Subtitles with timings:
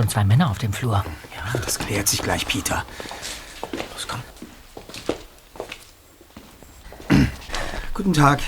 [0.00, 1.04] schon zwei Männer auf dem Flur.
[1.36, 2.84] Ja, das klärt sich gleich, Peter.
[3.72, 4.20] Los, komm.
[7.94, 8.40] Guten Tag.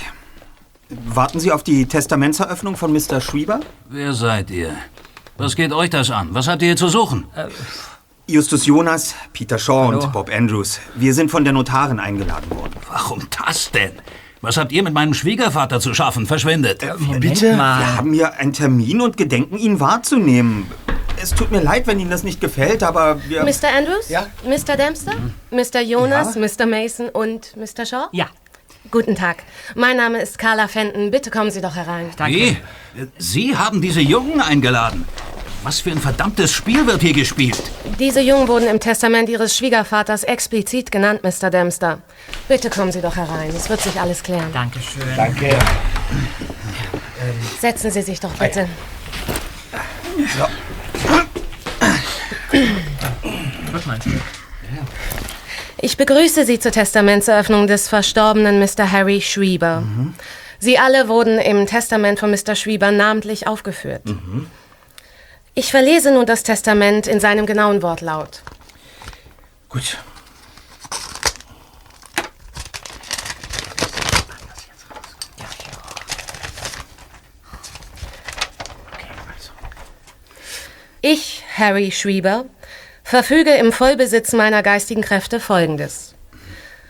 [0.89, 3.21] Warten Sie auf die Testamentseröffnung von Mr.
[3.21, 3.59] Schreiber?
[3.87, 4.75] Wer seid ihr?
[5.37, 6.29] Was geht euch das an?
[6.31, 7.25] Was habt ihr hier zu suchen?
[7.35, 7.47] Äh,
[8.27, 9.99] Justus Jonas, Peter Shaw Hallo.
[9.99, 10.79] und Bob Andrews.
[10.95, 12.73] Wir sind von der Notarin eingeladen worden.
[12.89, 13.91] Warum das denn?
[14.41, 16.25] Was habt ihr mit meinem Schwiegervater zu schaffen?
[16.25, 16.83] Verschwindet.
[16.83, 17.55] Äh, bitte?
[17.55, 17.79] Mal.
[17.79, 20.65] Wir haben hier einen Termin und gedenken, ihn wahrzunehmen.
[21.23, 23.43] Es tut mir leid, wenn Ihnen das nicht gefällt, aber wir...
[23.43, 23.73] Mr.
[23.73, 24.09] Andrews?
[24.09, 24.27] Ja?
[24.43, 24.75] Mr.
[24.75, 25.13] Dempster?
[25.13, 25.33] Mhm.
[25.51, 25.79] Mr.
[25.79, 26.41] Jonas, ja?
[26.41, 26.65] Mr.
[26.65, 27.85] Mason und Mr.
[27.85, 28.09] Shaw?
[28.11, 28.25] Ja.
[28.91, 29.37] Guten Tag.
[29.73, 31.11] Mein Name ist Carla Fenton.
[31.11, 32.09] Bitte kommen Sie doch herein.
[32.17, 32.35] Danke.
[32.35, 32.57] Wie?
[33.17, 35.07] Sie haben diese Jungen eingeladen.
[35.63, 37.63] Was für ein verdammtes Spiel wird hier gespielt?
[37.97, 41.49] Diese Jungen wurden im Testament Ihres Schwiegervaters explizit genannt, Mr.
[41.49, 41.99] Dempster.
[42.49, 43.49] Bitte kommen Sie doch herein.
[43.55, 44.51] Es wird sich alles klären.
[44.51, 45.03] Dankeschön.
[45.15, 45.57] Danke.
[47.61, 48.67] Setzen Sie sich doch bitte.
[50.37, 50.45] So.
[53.73, 54.11] Was meinst du?
[55.79, 58.91] Ich begrüße Sie zur Testamentseröffnung des verstorbenen Mr.
[58.91, 59.81] Harry Schreiber.
[59.81, 60.13] Mhm.
[60.59, 62.55] Sie alle wurden im Testament von Mr.
[62.55, 64.05] Schreiber namentlich aufgeführt.
[64.05, 64.47] Mhm.
[65.55, 68.43] Ich verlese nun das Testament in seinem genauen Wortlaut.
[69.69, 69.97] Gut.
[81.01, 82.45] Ich, Harry Schreiber,
[83.03, 86.15] verfüge im Vollbesitz meiner geistigen Kräfte Folgendes.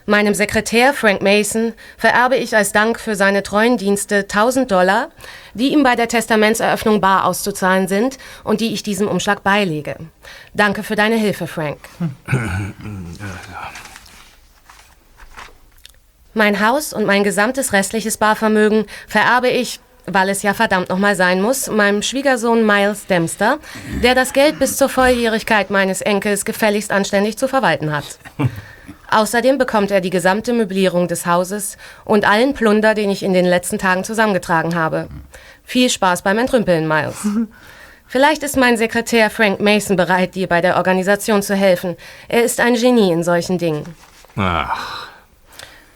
[0.05, 5.09] Meinem Sekretär Frank Mason vererbe ich als Dank für seine treuen Dienste 1000 Dollar,
[5.53, 9.95] die ihm bei der Testamentseröffnung bar auszuzahlen sind und die ich diesem Umschlag beilege.
[10.53, 11.79] Danke für deine Hilfe, Frank.
[16.33, 21.41] Mein Haus und mein gesamtes restliches Barvermögen vererbe ich weil es ja verdammt nochmal sein
[21.41, 23.59] muss, meinem Schwiegersohn Miles Dempster,
[24.03, 28.05] der das Geld bis zur Volljährigkeit meines Enkels gefälligst anständig zu verwalten hat.
[29.09, 33.45] Außerdem bekommt er die gesamte Möblierung des Hauses und allen Plunder, den ich in den
[33.45, 35.07] letzten Tagen zusammengetragen habe.
[35.63, 37.27] Viel Spaß beim Entrümpeln, Miles.
[38.07, 41.95] Vielleicht ist mein Sekretär Frank Mason bereit, dir bei der Organisation zu helfen.
[42.27, 43.95] Er ist ein Genie in solchen Dingen.
[44.35, 45.07] Ach,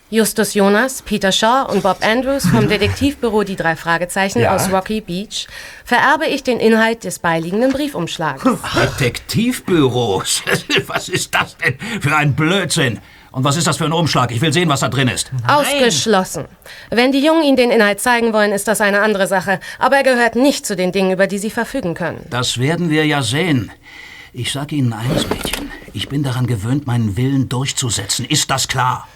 [0.09, 4.55] Justus Jonas, Peter Shaw und Bob Andrews vom Detektivbüro Die drei Fragezeichen ja?
[4.55, 5.47] aus Rocky Beach
[5.83, 8.41] vererbe ich den Inhalt des beiliegenden Briefumschlags.
[8.73, 10.43] Detektivbüros?
[10.87, 12.99] Was ist das denn für ein Blödsinn?
[13.33, 14.31] Und was ist das für ein Umschlag?
[14.31, 15.29] Ich will sehen, was da drin ist.
[15.31, 15.57] Nein.
[15.57, 16.45] Ausgeschlossen.
[16.89, 19.59] Wenn die Jungen Ihnen den Inhalt zeigen wollen, ist das eine andere Sache.
[19.77, 22.25] Aber er gehört nicht zu den Dingen, über die Sie verfügen können.
[22.31, 23.71] Das werden wir ja sehen.
[24.33, 25.71] Ich sage Ihnen eines, Mädchen.
[25.93, 28.25] Ich bin daran gewöhnt, meinen Willen durchzusetzen.
[28.25, 29.07] Ist das klar?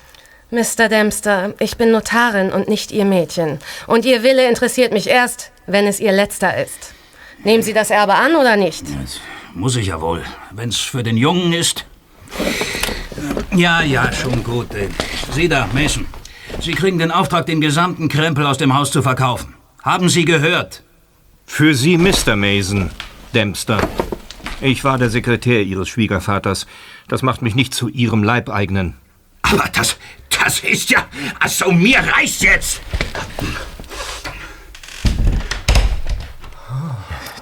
[0.52, 0.90] Mr.
[0.90, 3.60] Dempster, ich bin Notarin und nicht Ihr Mädchen.
[3.88, 6.94] Und Ihr Wille interessiert mich erst, wenn es Ihr letzter ist.
[7.46, 8.84] Nehmen Sie das Erbe an oder nicht?
[9.02, 9.22] Das
[9.54, 10.22] muss ich ja wohl.
[10.52, 11.86] Wenn's für den Jungen ist.
[13.56, 14.68] Ja, ja, schon gut.
[15.32, 16.06] Sie da, Mason.
[16.60, 19.56] Sie kriegen den Auftrag, den gesamten Krempel aus dem Haus zu verkaufen.
[19.84, 20.84] Haben Sie gehört?
[21.46, 22.36] Für Sie, Mr.
[22.36, 22.92] Mason,
[23.34, 23.80] Dempster.
[24.60, 26.68] Ich war der Sekretär Ihres Schwiegervaters.
[27.08, 28.98] Das macht mich nicht zu Ihrem Leibeigenen.
[29.44, 29.98] Aber das,
[30.44, 31.06] das ist ja...
[31.40, 32.82] Also, mir reicht jetzt!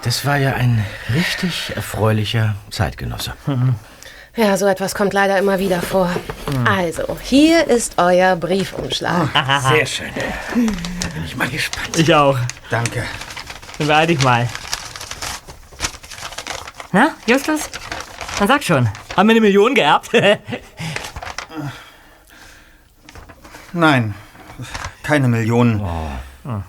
[0.01, 3.33] Das war ja ein richtig erfreulicher Zeitgenosse.
[4.35, 6.09] Ja, so etwas kommt leider immer wieder vor.
[6.65, 9.29] Also, hier ist euer Briefumschlag.
[9.69, 10.11] Sehr schön.
[11.01, 11.97] Da bin ich mal gespannt.
[11.97, 12.37] Ich auch.
[12.69, 13.03] Danke.
[13.77, 14.47] Dann beeil dich mal.
[16.91, 17.69] Na, Justus?
[18.39, 18.89] Dann sag schon.
[19.15, 20.11] Haben wir eine Million geerbt?
[23.73, 24.15] Nein,
[25.03, 25.81] keine Millionen.
[25.81, 26.61] Oh.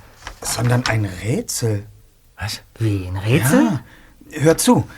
[0.43, 1.87] Sondern ein Rätsel.
[2.38, 2.62] Was?
[2.79, 3.81] Wie, ein Rätsel?
[4.31, 4.41] Ja.
[4.43, 4.88] Hört zu.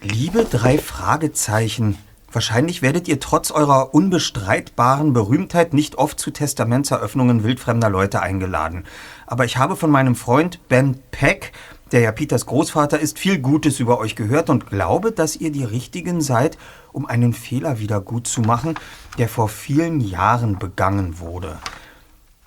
[0.00, 1.98] Liebe drei Fragezeichen.
[2.30, 8.84] Wahrscheinlich werdet ihr trotz eurer unbestreitbaren Berühmtheit nicht oft zu Testamentseröffnungen wildfremder Leute eingeladen.
[9.26, 11.52] Aber ich habe von meinem Freund Ben Peck,
[11.94, 15.62] der ja Peters Großvater ist, viel Gutes über euch gehört und glaube, dass ihr die
[15.62, 16.58] Richtigen seid,
[16.92, 18.74] um einen Fehler wieder gut zu machen,
[19.16, 21.56] der vor vielen Jahren begangen wurde.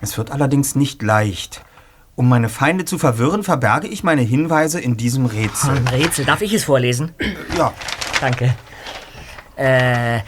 [0.00, 1.64] Es wird allerdings nicht leicht.
[2.14, 5.78] Um meine Feinde zu verwirren, verberge ich meine Hinweise in diesem Rätsel.
[5.78, 6.26] Ein Rätsel.
[6.26, 7.14] Darf ich es vorlesen?
[7.56, 7.72] Ja.
[8.20, 8.54] Danke.
[9.56, 10.20] Äh,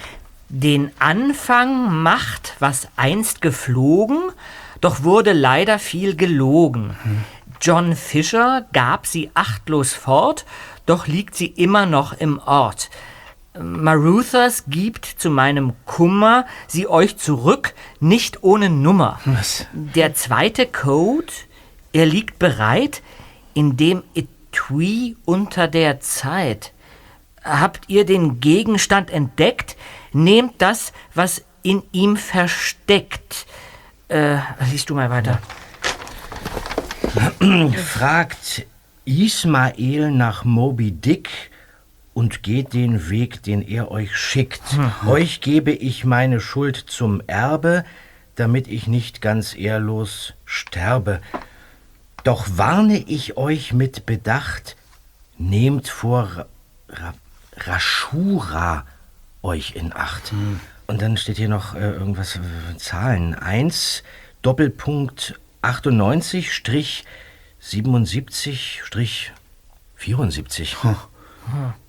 [0.48, 4.30] den Anfang macht, was einst geflogen,
[4.80, 6.96] doch wurde leider viel gelogen.
[7.02, 7.24] Hm.
[7.60, 10.46] John Fisher gab sie achtlos fort,
[10.86, 12.90] doch liegt sie immer noch im Ort.
[13.58, 19.20] Maruthas gibt zu meinem Kummer sie euch zurück, nicht ohne Nummer.
[19.24, 19.66] Was?
[19.72, 21.32] Der zweite Code,
[21.92, 23.02] er liegt bereit,
[23.52, 26.72] in dem Etui unter der Zeit.
[27.42, 29.76] Habt ihr den Gegenstand entdeckt?
[30.12, 33.46] Nehmt das, was in ihm versteckt.
[34.08, 34.38] Äh,
[34.70, 35.40] liest du mal weiter.
[37.76, 38.66] Fragt
[39.04, 41.28] Ismael nach Moby Dick
[42.14, 44.62] und geht den Weg, den er euch schickt.
[45.06, 47.84] Euch gebe ich meine Schuld zum Erbe,
[48.36, 51.20] damit ich nicht ganz ehrlos sterbe.
[52.24, 54.76] Doch warne ich euch mit Bedacht,
[55.38, 56.46] nehmt vor Ra
[56.88, 57.14] Ra
[57.56, 58.86] Rashura
[59.42, 60.32] euch in Acht.
[60.86, 63.34] Und dann steht hier noch äh, irgendwas, äh, Zahlen.
[63.34, 64.02] 1,
[64.42, 67.04] Doppelpunkt 98, Strich
[67.60, 69.32] 77, Strich
[69.96, 70.76] 74.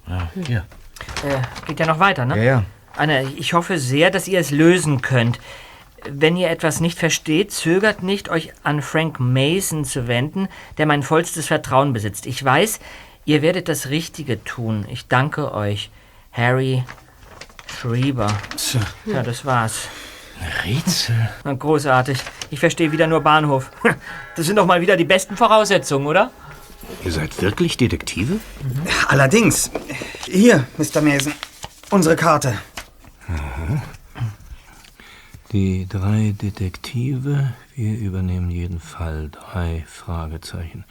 [0.07, 0.65] Ja, hier.
[1.23, 2.37] Äh, geht ja noch weiter, ne?
[2.37, 2.63] Ja, ja.
[2.97, 5.39] Anne, ich hoffe sehr, dass ihr es lösen könnt.
[6.09, 11.03] Wenn ihr etwas nicht versteht, zögert nicht, euch an Frank Mason zu wenden, der mein
[11.03, 12.25] vollstes Vertrauen besitzt.
[12.25, 12.79] Ich weiß,
[13.25, 14.85] ihr werdet das Richtige tun.
[14.89, 15.91] Ich danke euch.
[16.31, 16.83] Harry
[17.67, 18.27] Schrieber.
[19.05, 19.87] Ja, das war's.
[20.63, 21.29] Rätsel.
[21.43, 22.19] Na, großartig.
[22.49, 23.71] Ich verstehe wieder nur Bahnhof.
[24.35, 26.31] Das sind doch mal wieder die besten Voraussetzungen, oder?
[27.03, 28.39] Ihr seid wirklich Detektive?
[29.07, 29.69] Allerdings.
[30.25, 31.01] Hier, Mr.
[31.01, 31.33] Mason.
[31.89, 32.57] Unsere Karte.
[35.51, 40.85] Die drei Detektive, wir übernehmen jeden Fall drei Fragezeichen.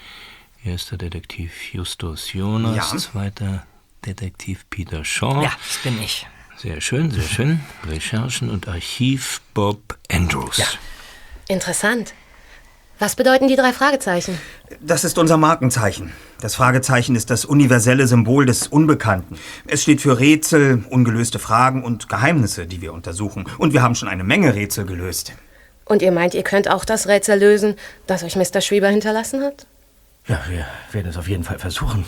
[0.62, 2.98] Erster Detektiv Justus Jonas, Ja.
[2.98, 3.64] zweiter
[4.04, 5.42] Detektiv Peter Shaw.
[5.42, 6.26] Ja, das bin ich.
[6.62, 7.60] Sehr schön, sehr schön.
[7.88, 10.60] Recherchen und Archiv Bob Andrews.
[11.48, 12.12] Interessant.
[12.98, 14.38] Was bedeuten die drei Fragezeichen?
[14.78, 16.12] Das ist unser Markenzeichen.
[16.42, 19.38] Das Fragezeichen ist das universelle Symbol des Unbekannten.
[19.66, 23.46] Es steht für Rätsel, ungelöste Fragen und Geheimnisse, die wir untersuchen.
[23.56, 25.32] Und wir haben schon eine Menge Rätsel gelöst.
[25.86, 27.76] Und ihr meint, ihr könnt auch das Rätsel lösen,
[28.06, 28.60] das euch Mr.
[28.60, 29.66] Schieber hinterlassen hat?
[30.28, 32.04] Ja, wir werden es auf jeden Fall versuchen.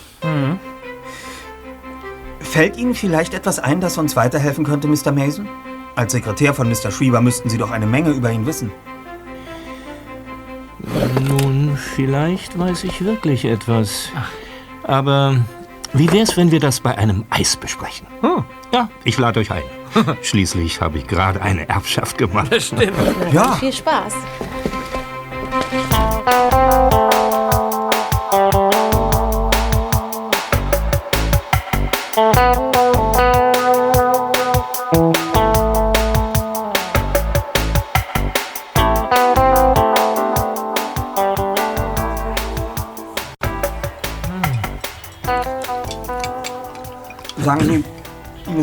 [2.53, 5.11] Fällt Ihnen vielleicht etwas ein, das uns weiterhelfen könnte, Mr.
[5.11, 5.49] Mason?
[5.97, 6.91] Als Sekretär von Mr.
[6.91, 8.71] Schrieber müssten Sie doch eine Menge über ihn wissen.
[11.27, 14.11] Nun, vielleicht weiß ich wirklich etwas.
[14.83, 15.37] Aber
[15.95, 18.07] wie wär's, wenn wir das bei einem Eis besprechen?
[18.21, 19.63] Hm, ja, ich lade euch ein.
[20.23, 22.51] Schließlich habe ich gerade eine Erbschaft gemacht.
[22.73, 22.83] Na,
[23.33, 23.47] Ja.
[23.47, 24.13] dann Viel Spaß.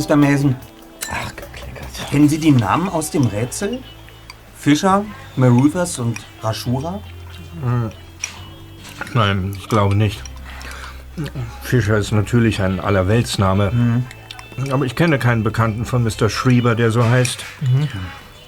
[0.10, 0.16] Mr.
[0.16, 0.56] Mason,
[1.12, 2.10] Ach, geklickert.
[2.10, 3.80] kennen Sie die Namen aus dem Rätsel?
[4.58, 7.00] Fischer, Maruthers und Rashura?
[9.14, 10.24] Nein, ich glaube nicht.
[11.62, 14.02] Fischer ist natürlich ein Allerweltsname.
[14.72, 16.28] Aber ich kenne keinen Bekannten von Mr.
[16.28, 17.46] Schrieber, der so heißt.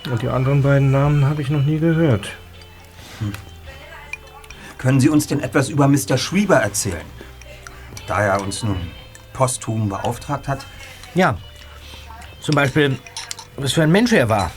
[0.10, 2.30] Und die anderen beiden Namen habe ich noch nie gehört.
[4.80, 6.18] Können Sie uns denn etwas über Mr.
[6.18, 7.06] Schrieber erzählen?
[8.08, 8.78] Da er uns nun
[9.34, 10.66] posthum beauftragt hat.
[11.14, 11.38] Ja,
[12.52, 12.98] zum Beispiel,
[13.56, 14.52] was für ein Mensch er war.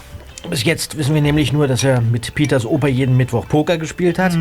[0.50, 4.18] Bis jetzt wissen wir nämlich nur, dass er mit Peters Opa jeden Mittwoch Poker gespielt
[4.18, 4.36] hat.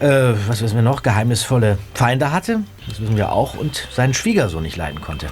[0.00, 1.04] Äh, was wissen wir noch?
[1.04, 2.60] Geheimnisvolle Feinde hatte.
[2.88, 3.54] Das wissen wir auch.
[3.54, 5.28] Und seinen Schwiegersohn nicht leiden konnte.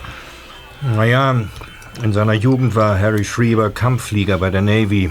[0.82, 1.42] Naja,
[2.00, 5.10] in seiner Jugend war Harry Schrieber Kampfflieger bei der Navy.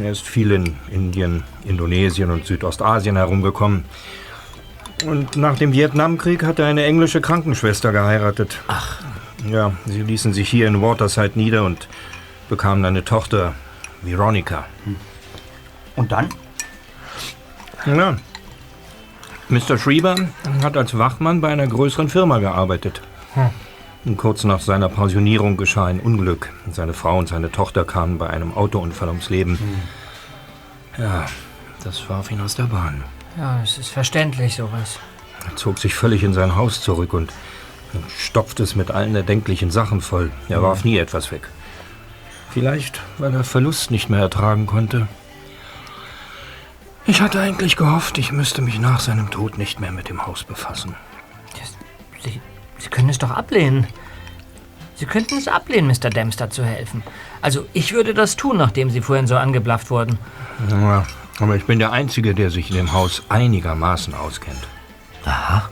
[0.00, 3.84] Er ist viel in Indien, Indonesien und Südostasien herumgekommen.
[5.04, 8.60] Und nach dem Vietnamkrieg hat er eine englische Krankenschwester geheiratet.
[8.68, 9.02] Ach.
[9.48, 11.88] Ja, sie ließen sich hier in Waterside nieder und
[12.48, 13.54] bekamen eine Tochter,
[14.02, 14.64] Veronica.
[15.96, 16.28] Und dann?
[17.86, 18.16] Ja.
[19.48, 19.78] Mr.
[19.78, 20.16] Schrieber
[20.62, 23.02] hat als Wachmann bei einer größeren Firma gearbeitet.
[24.04, 26.50] Und Kurz nach seiner Pensionierung geschah ein Unglück.
[26.70, 29.58] Seine Frau und seine Tochter kamen bei einem Autounfall ums Leben.
[30.98, 31.26] Ja,
[31.82, 33.04] das warf ihn aus der Bahn.
[33.36, 34.98] Ja, es ist verständlich, sowas.
[35.46, 37.32] Er zog sich völlig in sein Haus zurück und
[38.18, 40.30] stopfte es mit allen erdenklichen Sachen voll.
[40.48, 41.48] Er warf nie etwas weg.
[42.50, 45.08] Vielleicht, weil er Verlust nicht mehr ertragen konnte.
[47.06, 50.44] Ich hatte eigentlich gehofft, ich müsste mich nach seinem Tod nicht mehr mit dem Haus
[50.44, 50.94] befassen.
[52.22, 52.40] Sie,
[52.78, 53.86] Sie können es doch ablehnen.
[54.96, 56.08] Sie könnten es ablehnen, Mr.
[56.10, 57.02] Dempster zu helfen.
[57.42, 60.18] Also, ich würde das tun, nachdem Sie vorhin so angeblafft wurden.
[60.70, 61.04] Ja,
[61.40, 64.66] aber ich bin der Einzige, der sich in dem Haus einigermaßen auskennt.
[65.24, 65.68] Aha.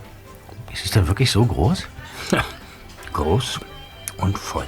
[0.72, 1.86] Ist es denn wirklich so groß?
[3.12, 3.60] Groß
[4.18, 4.66] und voll.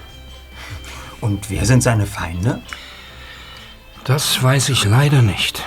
[1.20, 2.60] Und wer sind seine Feinde?
[4.04, 5.62] Das weiß ich leider nicht.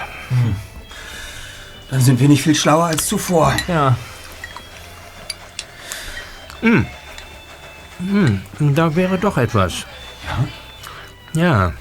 [1.90, 3.56] Dann sind wir nicht viel schlauer als zuvor.
[3.68, 3.96] Ja,
[6.62, 6.86] Hm.
[8.00, 8.42] Hm,
[8.76, 9.86] da wäre doch etwas.
[11.34, 11.42] Ja?
[11.42, 11.74] Ja.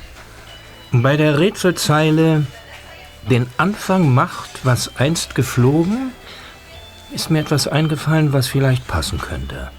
[0.93, 2.47] Bei der Rätselzeile
[3.29, 6.13] den Anfang macht, was einst geflogen,
[7.13, 9.71] ist mir etwas eingefallen, was vielleicht passen könnte.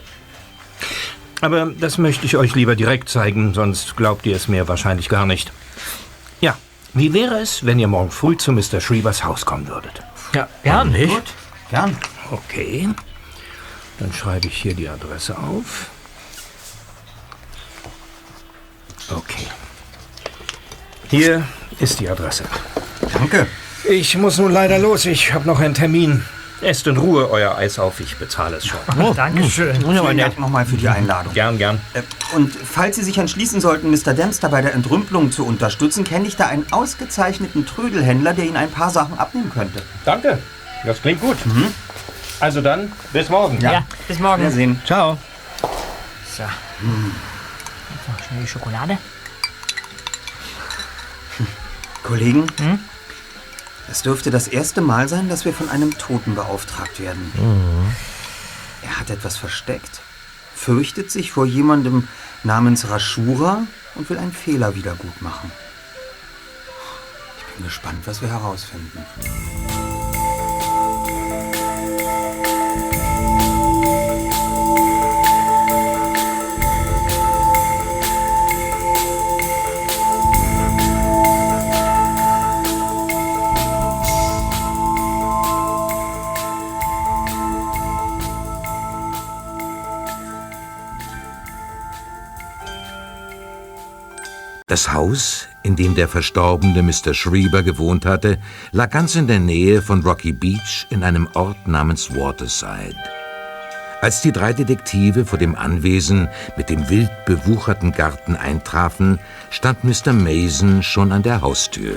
[1.41, 5.25] Aber das möchte ich euch lieber direkt zeigen, sonst glaubt ihr es mir wahrscheinlich gar
[5.25, 5.51] nicht.
[6.41, 6.57] Ja,
[6.93, 8.81] wie wäre es, wenn ihr morgen früh zu Mr.
[8.81, 10.01] Shreevers Haus kommen würdet?
[10.33, 10.91] Ja, gern.
[10.91, 11.13] Nicht?
[11.13, 11.23] Gut,
[11.69, 11.97] gern.
[12.31, 12.89] Okay.
[13.99, 15.89] Dann schreibe ich hier die Adresse auf.
[19.09, 19.47] Okay.
[21.09, 21.47] Hier
[21.79, 22.43] ist die Adresse.
[23.13, 23.47] Danke.
[23.87, 25.05] Ich muss nun leider los.
[25.05, 26.25] Ich habe noch einen Termin.
[26.61, 27.99] Esst in Ruhe euer Eis auf.
[27.99, 28.79] Ich bezahle es schon.
[29.15, 29.75] Dankeschön.
[29.79, 31.33] Vielen Dank nochmal für die Einladung.
[31.33, 31.79] Gern, gern.
[31.93, 32.01] Äh,
[32.35, 34.13] Und falls Sie sich entschließen sollten, Mr.
[34.13, 38.71] Dempster bei der Entrümpelung zu unterstützen, kenne ich da einen ausgezeichneten Trödelhändler, der Ihnen ein
[38.71, 39.83] paar Sachen abnehmen könnte.
[40.03, 40.39] Danke.
[40.83, 41.37] Das klingt gut.
[42.39, 43.59] Also dann, bis morgen.
[43.61, 44.41] Ja, bis morgen.
[44.41, 44.81] Wiedersehen.
[44.85, 45.17] Ciao.
[46.35, 46.43] So.
[46.43, 48.97] Jetzt noch schnell die Schokolade.
[52.03, 52.47] Kollegen,
[53.89, 57.31] es dürfte das erste Mal sein, dass wir von einem Toten beauftragt werden.
[58.81, 60.01] Er hat etwas versteckt,
[60.55, 62.07] fürchtet sich vor jemandem
[62.43, 63.63] namens Rashura
[63.95, 65.51] und will einen Fehler wiedergutmachen.
[67.39, 69.05] Ich bin gespannt, was wir herausfinden.
[94.77, 97.15] Das Haus, in dem der verstorbene Mr.
[97.15, 98.37] Schreiber gewohnt hatte,
[98.71, 102.95] lag ganz in der Nähe von Rocky Beach in einem Ort namens Waterside.
[104.01, 109.17] Als die drei Detektive vor dem Anwesen mit dem wild bewucherten Garten eintrafen,
[109.49, 110.13] stand Mr.
[110.13, 111.95] Mason schon an der Haustür.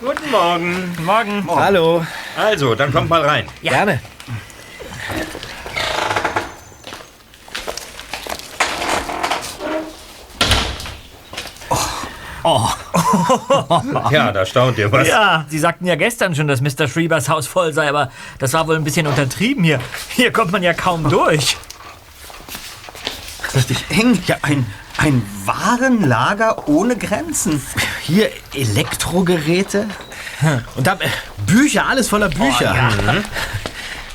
[0.00, 0.96] Guten Morgen.
[1.04, 1.44] Morgen.
[1.54, 2.06] Hallo.
[2.34, 3.44] Also, dann kommt mal rein.
[3.62, 4.00] Gerne.
[14.10, 15.08] Ja, da staunt ihr was.
[15.08, 16.86] Ja, Sie sagten ja gestern schon, dass Mr.
[16.86, 19.80] Shreebers Haus voll sei, aber das war wohl ein bisschen untertrieben hier.
[20.10, 21.56] Hier kommt man ja kaum durch.
[23.54, 24.22] Richtig eng.
[24.26, 24.66] Ja, ein,
[24.98, 27.60] ein Warenlager ohne Grenzen.
[28.02, 29.86] Hier Elektrogeräte
[30.76, 31.08] und dann äh,
[31.46, 32.74] Bücher, alles voller Bücher.
[32.74, 33.24] Mhm.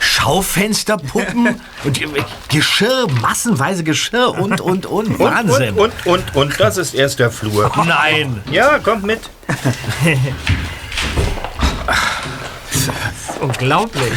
[0.02, 2.08] Schaufensterpuppen und äh,
[2.50, 5.20] Geschirr, massenweise Geschirr und, und, und.
[5.20, 5.76] Wahnsinn.
[5.76, 7.72] Und, und, und, und, das ist erst der Flur.
[7.86, 8.42] Nein.
[8.52, 9.30] Ja, kommt mit.
[13.40, 14.14] Unglaublich.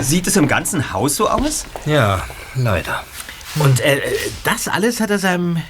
[0.00, 1.64] Sieht es im ganzen Haus so aus?
[1.86, 2.24] Ja,
[2.56, 3.04] leider.
[3.56, 4.00] Und äh,
[4.44, 5.62] das alles hat er seinem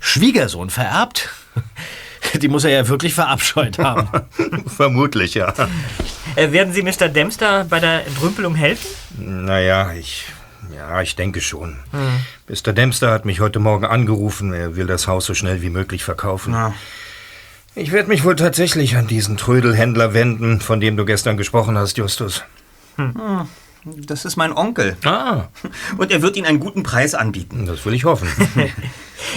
[0.00, 1.30] Schwiegersohn vererbt.
[2.34, 4.08] Die muss er ja wirklich verabscheut haben.
[4.66, 5.54] Vermutlich, ja.
[6.38, 7.08] Äh, werden Sie Mr.
[7.08, 8.86] Dempster bei der Entrümpelung helfen?
[9.18, 10.26] Naja, ich.
[10.72, 11.76] Ja, ich denke schon.
[12.48, 12.72] Mr.
[12.72, 14.52] Dempster hat mich heute Morgen angerufen.
[14.52, 16.52] Er will das Haus so schnell wie möglich verkaufen.
[16.52, 16.74] Na,
[17.74, 21.98] Ich werde mich wohl tatsächlich an diesen Trödelhändler wenden, von dem du gestern gesprochen hast,
[21.98, 22.44] Justus.
[23.84, 24.96] das ist mein Onkel.
[25.04, 25.44] Ah,
[25.98, 27.66] Und er wird Ihnen einen guten Preis anbieten.
[27.66, 28.28] das will ich hoffen.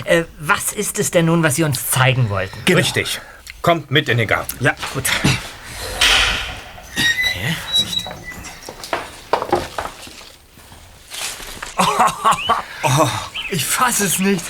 [0.06, 2.58] Äh, was ist es denn nun, was Sie uns zeigen wollten?
[2.72, 3.20] Richtig.
[3.62, 4.56] Kommt mit in den Garten.
[4.64, 5.04] Ja, gut.
[13.52, 14.46] Ich fasse es nicht.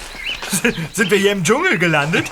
[0.93, 2.31] Sind wir hier im Dschungel gelandet?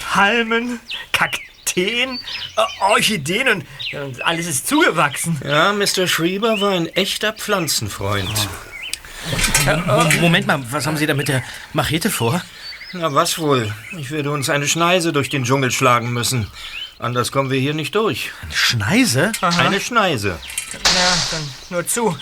[0.00, 0.80] Palmen,
[1.12, 2.18] Kakteen,
[2.56, 5.40] äh, Orchideen und, und alles ist zugewachsen.
[5.44, 6.08] Ja, Mr.
[6.08, 8.28] Schrieber war ein echter Pflanzenfreund.
[10.20, 12.42] Moment mal, was haben Sie da mit der Machete vor?
[12.92, 13.72] Na, was wohl?
[13.96, 16.50] Ich werde uns eine Schneise durch den Dschungel schlagen müssen.
[17.00, 18.30] Anders kommen wir hier nicht durch.
[18.52, 19.32] Schneise?
[19.40, 20.38] Eine Schneise.
[20.72, 22.14] Na, dann nur zu.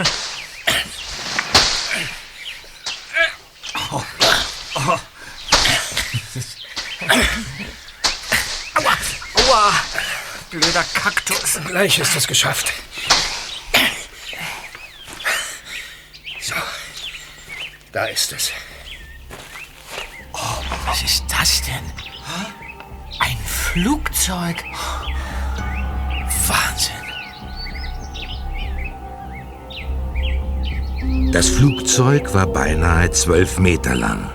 [8.74, 8.96] Aua,
[9.34, 9.72] aua,
[10.50, 11.58] blöder Kaktus.
[11.66, 12.72] Gleich ist es geschafft.
[16.40, 16.54] So.
[17.90, 18.52] Da ist es.
[20.86, 22.07] Was ist das denn?
[23.80, 24.64] Flugzeug.
[26.48, 26.96] Wahnsinn.
[31.32, 34.28] Das Flugzeug war beinahe zwölf Meter lang.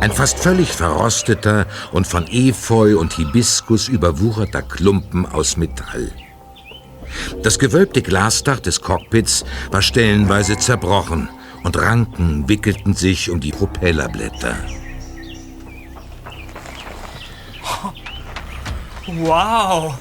[0.00, 6.10] Ein fast völlig verrosteter und von Efeu und Hibiskus überwucherter Klumpen aus Metall.
[7.44, 11.28] Das gewölbte Glasdach des Cockpits war stellenweise zerbrochen
[11.62, 14.56] und Ranken wickelten sich um die Propellerblätter.
[19.18, 19.94] Wow.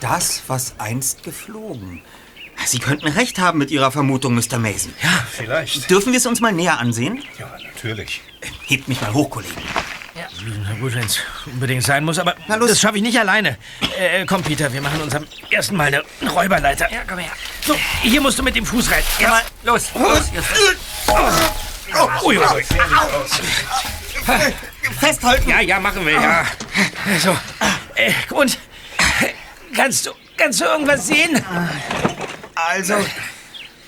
[0.00, 2.02] Das, was einst geflogen.
[2.66, 4.58] Sie könnten recht haben mit Ihrer Vermutung, Mr.
[4.58, 4.94] Mason.
[5.02, 5.90] Ja, vielleicht.
[5.90, 7.22] Dürfen wir es uns mal näher ansehen?
[7.38, 8.20] Ja, natürlich.
[8.66, 9.54] Hebt mich mal hoch, Kollegen.
[10.14, 12.70] Na gut, wenn es unbedingt sein muss, aber Na los.
[12.70, 13.58] das schaffe ich nicht alleine.
[13.98, 16.90] Äh, komm, Peter, wir machen uns am ersten Mal eine Räuberleiter.
[16.92, 17.32] Ja, komm her.
[17.66, 19.02] So, hier musst du mit dem Fuß rein.
[19.18, 19.88] Ja, mal, los.
[19.94, 20.30] los.
[20.32, 20.76] Justus.
[22.24, 22.64] Ui, ui, ui.
[24.92, 25.48] Festhalten!
[25.48, 26.46] Ja, ja, machen wir, ja.
[27.18, 27.36] So,
[27.94, 28.58] äh, und
[29.74, 31.44] kannst du, kannst du irgendwas sehen?
[32.54, 32.96] Also,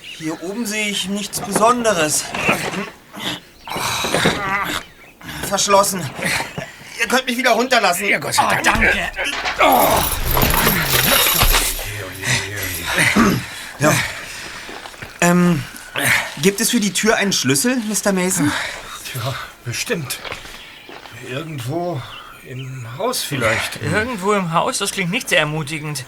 [0.01, 2.25] hier oben sehe ich nichts Besonderes.
[5.49, 6.09] Verschlossen.
[7.01, 8.07] Ihr könnt mich wieder runterlassen.
[8.07, 8.65] Ja, Gott sei Dank.
[8.65, 8.93] Danke.
[15.21, 15.63] Ähm,
[16.41, 18.13] gibt es für die Tür einen Schlüssel, Mr.
[18.13, 18.53] Mason?
[19.13, 20.19] Tja, bestimmt.
[21.29, 22.01] Irgendwo
[22.47, 23.83] im Haus vielleicht.
[23.83, 24.79] Irgendwo im Haus?
[24.79, 26.05] Das klingt nicht sehr ermutigend.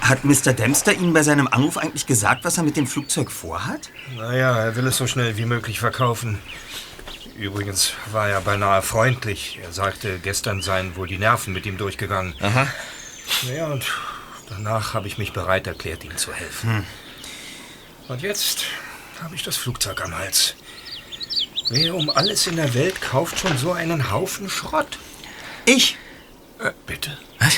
[0.00, 0.52] Hat Mr.
[0.52, 3.90] Dempster Ihnen bei seinem Anruf eigentlich gesagt, was er mit dem Flugzeug vorhat?
[4.16, 6.38] Naja, er will es so schnell wie möglich verkaufen.
[7.38, 9.58] Übrigens war er beinahe freundlich.
[9.62, 12.34] Er sagte, gestern seien wohl die Nerven mit ihm durchgegangen.
[12.40, 12.68] Aha.
[13.48, 13.86] Naja, und
[14.48, 16.86] danach habe ich mich bereit erklärt, ihm zu helfen.
[18.08, 18.66] Und jetzt
[19.22, 20.54] habe ich das Flugzeug am Hals.
[21.70, 24.98] Wer um alles in der Welt kauft schon so einen Haufen Schrott?
[25.64, 25.96] Ich?
[26.86, 27.16] Bitte?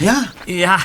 [0.00, 0.24] Ja.
[0.46, 0.78] Ja,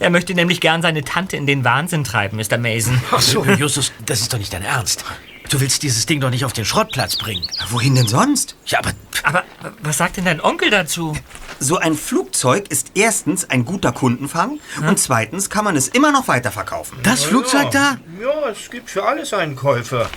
[0.00, 2.58] er möchte nämlich gern seine Tante in den Wahnsinn treiben, Mr.
[2.58, 3.00] Mason.
[3.12, 5.04] Ach so, Justus, das ist doch nicht dein Ernst.
[5.48, 7.48] Du willst dieses Ding doch nicht auf den Schrottplatz bringen.
[7.70, 8.56] Wohin denn sonst?
[8.66, 8.90] Ja, aber
[9.22, 9.44] Aber
[9.80, 11.16] was sagt denn dein Onkel dazu?
[11.60, 16.28] So ein Flugzeug ist erstens ein guter Kundenfang und zweitens kann man es immer noch
[16.28, 16.98] weiterverkaufen.
[17.04, 17.96] das Flugzeug da?
[18.20, 20.10] Ja, es gibt für alles einen Käufer.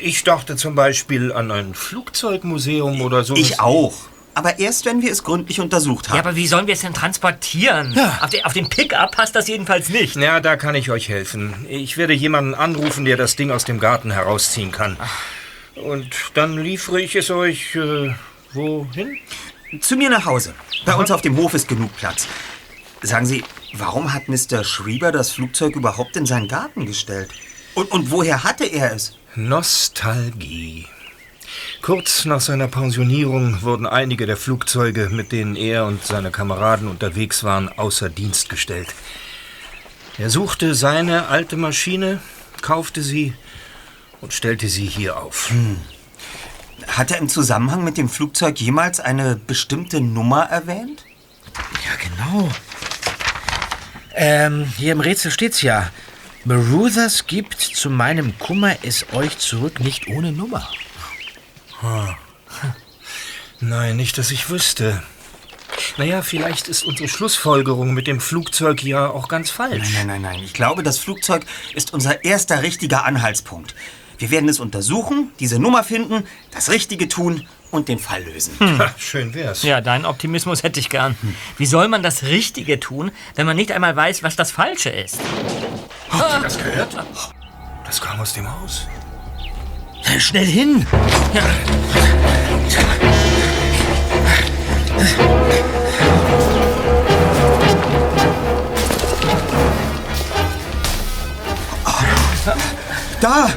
[0.00, 3.34] Ich dachte zum Beispiel an ein Flugzeugmuseum oder so.
[3.34, 3.94] Ich auch.
[4.34, 6.16] Aber erst, wenn wir es gründlich untersucht haben.
[6.16, 7.92] Ja, aber wie sollen wir es denn transportieren?
[7.92, 8.18] Ja.
[8.22, 10.16] Auf, den, auf den Pickup passt das jedenfalls nicht.
[10.16, 11.66] Ja, da kann ich euch helfen.
[11.68, 14.96] Ich werde jemanden anrufen, der das Ding aus dem Garten herausziehen kann.
[15.74, 18.14] Und dann liefere ich es euch äh,
[18.52, 19.18] wohin?
[19.80, 20.54] Zu mir nach Hause.
[20.84, 22.26] Bei uns auf dem Hof ist genug Platz.
[23.02, 23.42] Sagen Sie,
[23.74, 24.64] warum hat Mr.
[24.64, 27.30] Schrieber das Flugzeug überhaupt in seinen Garten gestellt?
[27.74, 29.16] Und, und woher hatte er es?
[29.34, 30.86] Nostalgie.
[31.80, 37.42] Kurz nach seiner Pensionierung wurden einige der Flugzeuge, mit denen er und seine Kameraden unterwegs
[37.42, 38.88] waren, außer Dienst gestellt.
[40.18, 42.20] Er suchte seine alte Maschine,
[42.60, 43.32] kaufte sie
[44.20, 45.50] und stellte sie hier auf.
[46.88, 51.06] Hat er im Zusammenhang mit dem Flugzeug jemals eine bestimmte Nummer erwähnt?
[51.86, 52.50] Ja, genau.
[54.14, 55.90] Ähm, hier im Rätsel steht's ja.
[56.44, 60.68] Maruthers gibt zu meinem Kummer es euch zurück nicht ohne Nummer.
[63.60, 65.02] Nein, nicht, dass ich wüsste.
[65.98, 69.92] Naja, vielleicht ist unsere Schlussfolgerung mit dem Flugzeug ja auch ganz falsch.
[69.94, 70.40] Nein, nein, nein.
[70.42, 73.74] Ich glaube, das Flugzeug ist unser erster richtiger Anhaltspunkt.
[74.18, 78.54] Wir werden es untersuchen, diese Nummer finden, das Richtige tun und den Fall lösen.
[78.60, 79.62] Ha, schön wär's.
[79.62, 81.16] Ja, deinen Optimismus hätte ich gern.
[81.58, 85.18] Wie soll man das Richtige tun, wenn man nicht einmal weiß, was das Falsche ist?
[86.12, 86.96] Das gehört?
[87.84, 88.86] Das kam aus dem Haus.
[90.18, 90.86] Schnell hin!
[103.20, 103.50] Da!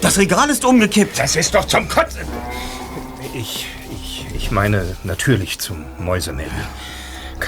[0.00, 1.18] Das Regal ist umgekippt.
[1.18, 2.22] Das ist doch zum Kotzen.
[3.34, 6.56] Ich, ich, ich meine natürlich zum Mäusemelden.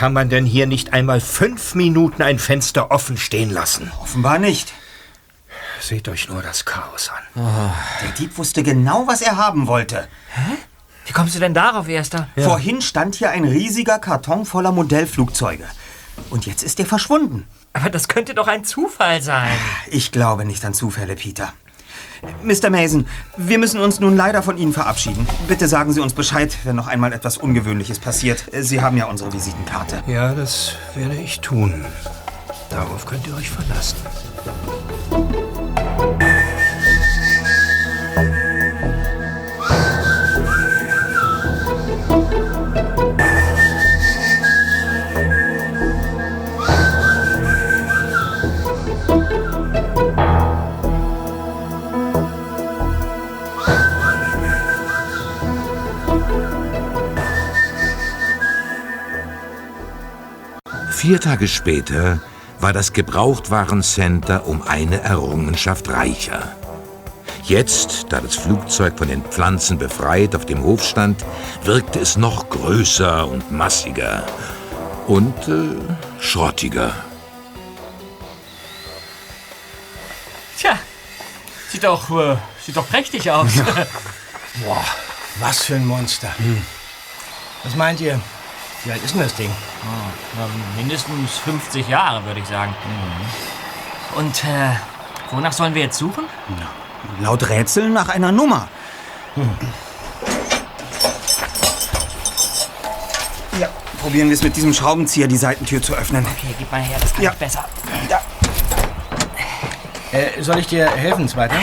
[0.01, 3.93] Kann man denn hier nicht einmal fünf Minuten ein Fenster offen stehen lassen?
[4.01, 4.73] Offenbar nicht.
[5.79, 7.45] Seht euch nur das Chaos an.
[8.03, 10.09] Der Dieb wusste genau, was er haben wollte.
[11.05, 12.29] Wie kommst du denn darauf, Erster?
[12.39, 15.67] Vorhin stand hier ein riesiger Karton voller Modellflugzeuge.
[16.31, 17.47] Und jetzt ist er verschwunden.
[17.75, 19.53] Aber das könnte doch ein Zufall sein.
[19.91, 21.53] Ich glaube nicht an Zufälle, Peter.
[22.43, 22.71] Mr.
[22.71, 23.07] Mason,
[23.37, 25.27] wir müssen uns nun leider von Ihnen verabschieden.
[25.49, 28.45] Bitte sagen Sie uns Bescheid, wenn noch einmal etwas Ungewöhnliches passiert.
[28.53, 30.03] Sie haben ja unsere Visitenkarte.
[30.07, 31.85] Ja, das werde ich tun.
[32.71, 33.97] Darauf könnt ihr euch verlassen.
[61.01, 62.21] Vier Tage später
[62.59, 66.55] war das Gebrauchtwarencenter um eine Errungenschaft reicher.
[67.43, 71.25] Jetzt, da das Flugzeug von den Pflanzen befreit auf dem Hof stand,
[71.65, 74.27] wirkte es noch größer und massiger
[75.07, 76.93] und äh, schrottiger.
[80.59, 80.79] Tja,
[81.71, 83.53] sieht doch, äh, sieht doch prächtig aus.
[84.63, 84.85] Boah,
[85.39, 86.29] was für ein Monster.
[87.65, 88.21] Was meint ihr?
[88.85, 89.51] Wie alt ist denn das Ding?
[90.37, 92.75] Na, mindestens 50 Jahre, würde ich sagen.
[94.17, 94.71] Und äh,
[95.31, 96.25] wonach sollen wir jetzt suchen?
[97.21, 98.69] Laut Rätsel nach einer Nummer.
[103.59, 103.69] Ja,
[104.01, 106.25] probieren wir es mit diesem Schraubenzieher, die Seitentür zu öffnen.
[106.27, 107.33] Okay, gib mal her, das kann Ja.
[107.33, 107.65] ich besser.
[110.13, 111.55] Äh, soll ich dir helfen, Zweiter?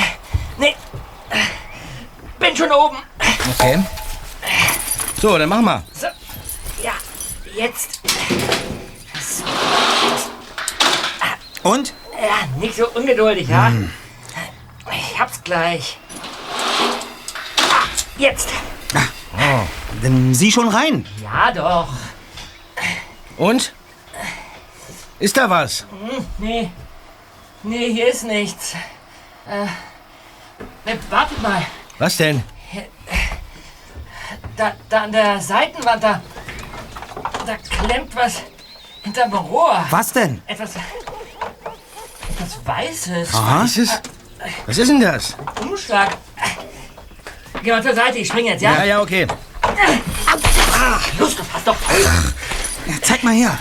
[0.58, 0.75] Nee,
[2.39, 2.97] bin schon oben.
[3.60, 3.80] Okay.
[5.21, 5.84] So, dann mach mal.
[5.93, 6.08] So,
[7.57, 7.99] jetzt.
[11.63, 11.93] Und?
[12.13, 13.71] Ja, nicht so ungeduldig, ja?
[14.91, 15.97] Ich hab's gleich.
[17.59, 17.85] Ah,
[18.17, 18.49] jetzt.
[20.01, 21.05] Denn sieh schon rein.
[21.23, 21.89] Ja, doch.
[23.37, 23.73] Und?
[25.19, 25.85] Ist da was?
[26.37, 26.69] Nee.
[27.63, 28.75] Nee, hier ist nichts.
[29.47, 29.65] Äh,
[30.85, 31.65] ne, wartet mal.
[31.97, 32.43] Was denn?
[34.55, 36.21] Da, da an der Seitenwand, da,
[37.47, 38.43] da klemmt was
[39.03, 39.86] hinterm Rohr.
[39.89, 40.41] Was denn?
[40.47, 40.71] Etwas,
[42.29, 43.33] etwas Weißes.
[43.33, 44.01] Was ist?
[44.65, 45.36] Was ist denn das?
[45.62, 46.17] Umschlag.
[47.63, 48.77] Geh mal zur Seite, ich spring jetzt, ja?
[48.77, 49.25] Ja, ja, okay.
[51.17, 51.75] Los, du passt doch.
[53.01, 53.57] Zeig mal her.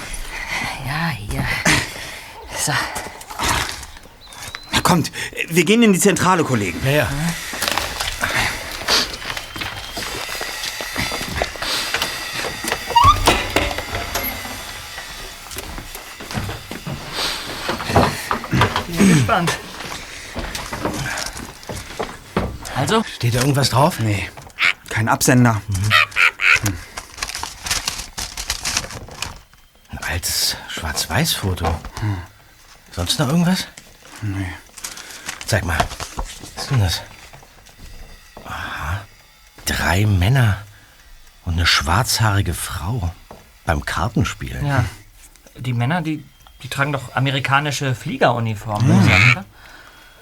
[0.87, 1.45] Ja, hier.
[2.59, 2.73] So.
[4.73, 5.11] Na, Kommt,
[5.49, 6.81] wir gehen in die Zentrale, Kollegen.
[6.85, 7.05] Ja, ja.
[7.05, 7.46] Bin
[19.27, 19.59] gespannt.
[22.77, 23.99] Also, Steht da irgendwas drauf?
[23.99, 24.29] Nee,
[24.89, 25.61] kein Absender.
[29.91, 31.75] Ein altes Schwarz-Weiß-Foto.
[32.93, 33.67] Sonst noch irgendwas?
[34.23, 34.53] Nee.
[35.47, 35.79] Zeig mal.
[36.55, 37.03] Was ist denn das?
[38.45, 39.01] Aha.
[39.65, 40.59] Drei Männer
[41.45, 43.13] und eine schwarzhaarige Frau
[43.65, 44.65] beim Kartenspielen.
[44.65, 44.85] ja.
[45.59, 46.23] Die Männer, die,
[46.63, 49.01] die tragen doch amerikanische Fliegeruniformen.
[49.01, 49.45] ich sagen, oder?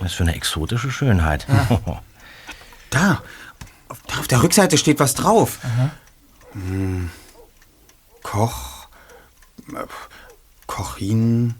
[0.00, 1.46] Was für eine exotische Schönheit.
[2.90, 3.22] Da,
[3.88, 5.58] auf, da auf der Rückseite steht was drauf.
[6.52, 7.10] Hm.
[8.22, 8.86] Koch,
[10.68, 11.54] Kochin,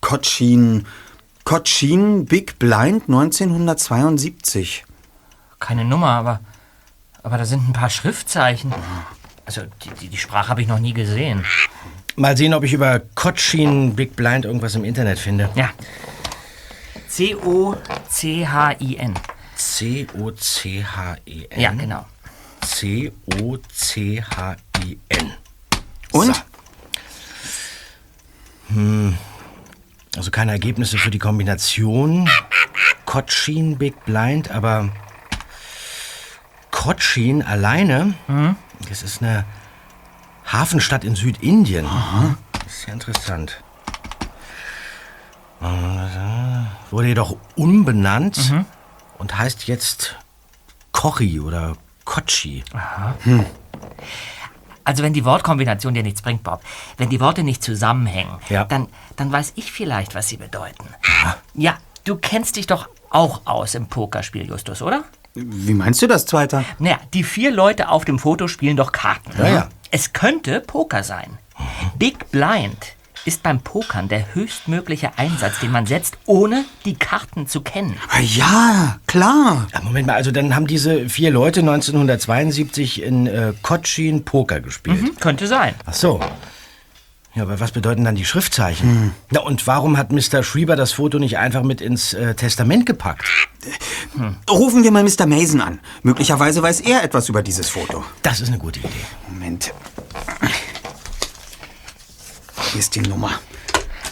[0.00, 0.86] Kotschin,
[1.44, 4.84] Kotschin Big Blind 1972.
[5.60, 6.40] Keine Nummer, aber,
[7.22, 8.72] aber da sind ein paar Schriftzeichen.
[9.44, 11.44] Also, die, die, die Sprache habe ich noch nie gesehen.
[12.16, 15.48] Mal sehen, ob ich über Kotschin Big Blind irgendwas im Internet finde.
[15.54, 15.70] Ja.
[17.08, 19.14] C-O-C-H-I-N.
[19.56, 21.60] C-O-C-H-E-N.
[21.60, 22.06] Ja, genau.
[22.66, 23.62] C-O-C-H-I-N.
[26.12, 26.36] Und?
[26.36, 26.42] So.
[28.68, 29.18] Hm.
[30.16, 32.28] Also keine Ergebnisse für die Kombination
[33.06, 34.90] Cochin Big Blind, aber
[36.70, 38.14] Cochin alleine,
[38.88, 39.44] das ist eine
[40.52, 41.86] Hafenstadt in Südindien.
[42.52, 43.62] Das ist ja interessant.
[45.60, 45.66] Äh,
[46.90, 48.52] Wurde jedoch umbenannt
[49.18, 50.16] und heißt jetzt
[50.92, 52.64] Kochi oder Kochi.
[54.84, 56.60] Also wenn die Wortkombination dir nichts bringt, Bob,
[56.98, 58.64] wenn die Worte nicht zusammenhängen, Ja.
[58.64, 60.84] dann, dann weiß ich vielleicht, was sie bedeuten.
[61.54, 65.04] Ja, du kennst dich doch auch aus im Pokerspiel, Justus, oder?
[65.34, 66.64] Wie meinst du das, Zweiter?
[66.78, 69.30] Naja, die vier Leute auf dem Foto spielen doch Karten.
[69.38, 69.68] Ja, ja.
[69.94, 71.38] Es könnte Poker sein.
[71.98, 72.94] Big Blind
[73.26, 77.96] ist beim Pokern der höchstmögliche Einsatz, den man setzt, ohne die Karten zu kennen.
[78.08, 79.68] Ah, Ja, klar.
[79.72, 85.20] Ja, Moment mal, also dann haben diese vier Leute 1972 in äh, Cochin Poker gespielt.
[85.20, 85.74] Könnte sein.
[85.86, 86.20] Ach so.
[87.34, 89.14] Ja, aber was bedeuten dann die Schriftzeichen?
[89.30, 90.42] Na, und warum hat Mr.
[90.42, 93.24] Schreiber das Foto nicht einfach mit ins äh, Testament gepackt?
[94.50, 95.26] Rufen wir mal Mr.
[95.26, 95.80] Mason an.
[96.02, 98.04] Möglicherweise weiß er etwas über dieses Foto.
[98.22, 98.90] Das ist eine gute Idee.
[99.28, 99.72] Moment.
[102.72, 103.30] Hier ist die Nummer.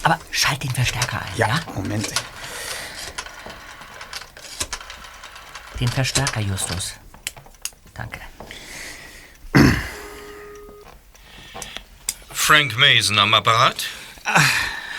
[0.03, 1.49] Aber schalt den Verstärker ein, ja?
[1.49, 2.09] Ja, Moment.
[5.79, 6.95] Den Verstärker, Justus.
[7.95, 8.21] Danke.
[12.51, 13.87] Frank Mason am Apparat?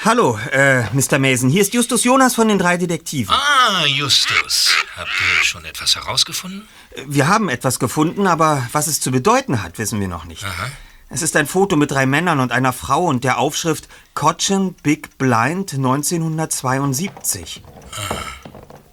[0.06, 1.20] Hallo, äh, Mr.
[1.20, 1.50] Mason.
[1.50, 3.36] Hier ist Justus Jonas von den drei Detektiven.
[3.36, 4.74] Ah, Justus.
[4.96, 6.66] Habt ihr schon etwas herausgefunden?
[7.08, 10.46] Wir haben etwas gefunden, aber was es zu bedeuten hat, wissen wir noch nicht.
[10.46, 10.72] Aha.
[11.10, 15.18] Es ist ein Foto mit drei Männern und einer Frau und der Aufschrift Cochin Big
[15.18, 17.64] Blind 1972.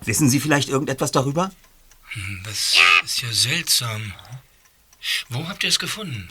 [0.00, 1.52] Wissen Sie vielleicht irgendetwas darüber?
[2.42, 4.14] Das ist ja seltsam.
[5.28, 6.28] Wo habt ihr es gefunden?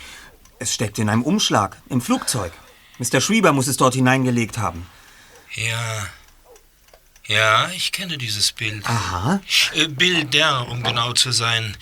[0.59, 2.51] Es steckt in einem Umschlag, im Flugzeug.
[2.99, 3.21] Mr.
[3.21, 4.87] Schreiber muss es dort hineingelegt haben.
[5.53, 6.07] Ja.
[7.27, 8.85] Ja, ich kenne dieses Bild.
[8.85, 9.41] Aha.
[9.73, 11.75] Äh, Bilder, um genau zu sein.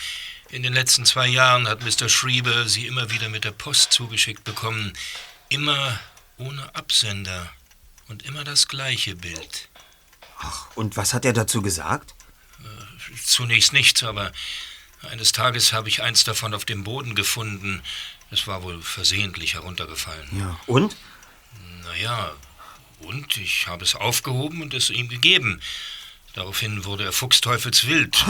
[0.50, 2.10] In den letzten zwei Jahren hat Mr.
[2.10, 4.94] Schreiber sie immer wieder mit der Post zugeschickt bekommen.
[5.50, 6.00] Immer
[6.38, 7.50] ohne Absender.
[8.08, 9.70] Und immer das gleiche Bild.
[10.40, 12.14] Ach, und was hat er dazu gesagt?
[13.24, 14.32] Zunächst nichts, aber
[15.10, 17.82] eines Tages habe ich eins davon auf dem Boden gefunden.
[18.32, 20.28] Es war wohl versehentlich heruntergefallen.
[20.38, 20.60] Ja.
[20.66, 20.96] Und?
[21.84, 22.34] Naja,
[23.00, 25.62] und ich habe es aufgehoben und es ihm gegeben.
[26.34, 28.26] Daraufhin wurde er fuchsteufelswild.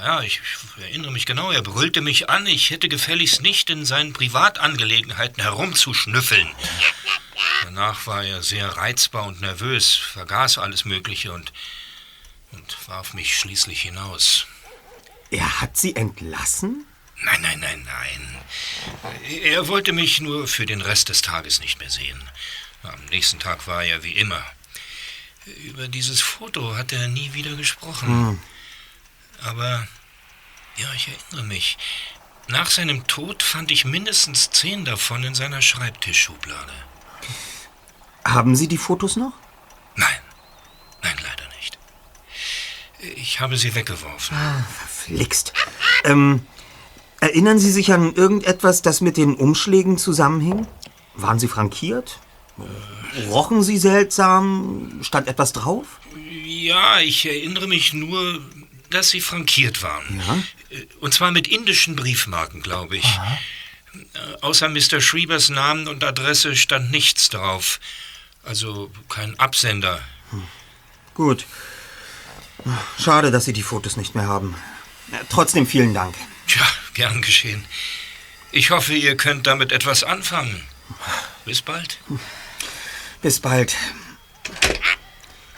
[0.00, 0.40] Ja, ich
[0.80, 6.48] erinnere mich genau, er brüllte mich an, ich hätte gefälligst nicht in seinen Privatangelegenheiten herumzuschnüffeln.
[7.64, 11.52] Danach war er sehr reizbar und nervös, vergaß alles Mögliche und,
[12.52, 14.46] und warf mich schließlich hinaus.
[15.30, 16.86] Er hat Sie entlassen?
[17.24, 18.38] Nein, nein, nein, nein.
[19.42, 22.22] Er wollte mich nur für den Rest des Tages nicht mehr sehen.
[22.82, 24.44] Am nächsten Tag war er wie immer.
[25.64, 28.40] Über dieses Foto hat er nie wieder gesprochen.
[29.42, 29.86] Aber,
[30.76, 31.78] ja, ich erinnere mich.
[32.48, 36.72] Nach seinem Tod fand ich mindestens zehn davon in seiner Schreibtischschublade.
[38.24, 39.32] Haben Sie die Fotos noch?
[39.96, 40.20] Nein,
[41.02, 41.78] nein, leider nicht.
[43.16, 44.36] Ich habe sie weggeworfen.
[44.78, 45.52] Verflixt.
[46.04, 46.46] Ähm,
[47.22, 50.66] erinnern Sie sich an irgendetwas, das mit den Umschlägen zusammenhing?
[51.14, 52.18] Waren sie frankiert?
[53.28, 54.98] Rochen sie seltsam?
[55.02, 55.86] Stand etwas drauf?
[56.44, 58.40] Ja, ich erinnere mich nur,
[58.90, 60.20] dass sie frankiert waren.
[60.70, 63.04] Äh, Und zwar mit indischen Briefmarken, glaube ich.
[63.04, 65.00] Äh, Außer Mr.
[65.00, 67.78] Schriebers Namen und Adresse stand nichts drauf.
[68.42, 70.00] Also kein Absender.
[71.14, 71.44] Gut.
[72.98, 74.54] Schade, dass Sie die Fotos nicht mehr haben.
[75.12, 76.14] Äh, Trotzdem vielen Dank.
[76.46, 77.64] Tja, gern geschehen.
[78.50, 80.62] Ich hoffe, ihr könnt damit etwas anfangen.
[81.44, 81.98] Bis bald.
[83.22, 83.74] Bis bald.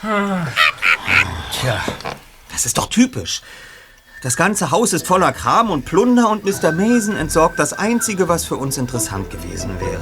[0.01, 1.83] Tja,
[2.51, 3.41] Das ist doch typisch.
[4.21, 6.71] Das ganze Haus ist voller Kram und Plunder und Mr.
[6.71, 10.01] Mason entsorgt das Einzige, was für uns interessant gewesen wäre.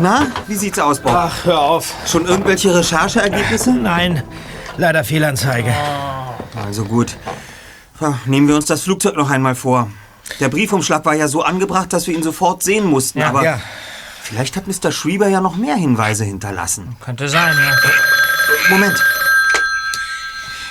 [0.00, 1.12] Na, wie sieht's aus, Bob?
[1.14, 1.92] ach, hör auf.
[2.06, 3.72] Schon irgendwelche Rechercheergebnisse?
[3.72, 4.22] Nein,
[4.78, 5.74] leider Fehlanzeige.
[6.56, 7.16] Also gut.
[8.00, 9.90] Ja, Nehmen wir uns das Flugzeug noch einmal vor.
[10.38, 13.60] Der Briefumschlag war ja so angebracht, dass wir ihn sofort sehen mussten, aber ja.
[14.22, 14.90] vielleicht hat Mr.
[14.90, 16.96] Schreiber ja noch mehr Hinweise hinterlassen.
[17.00, 17.76] Könnte sein, ja.
[18.70, 18.98] Moment.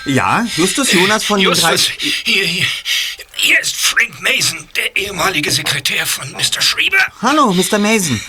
[0.05, 1.71] Ja, Justus Jonas von den drei...
[1.73, 2.65] Justus, hier, hier.
[3.41, 6.61] Hier ist Frank Mason, der ehemalige Sekretär von Mr.
[6.61, 6.97] Schreiber.
[7.21, 7.77] Hallo, Mr.
[7.77, 8.19] Mason.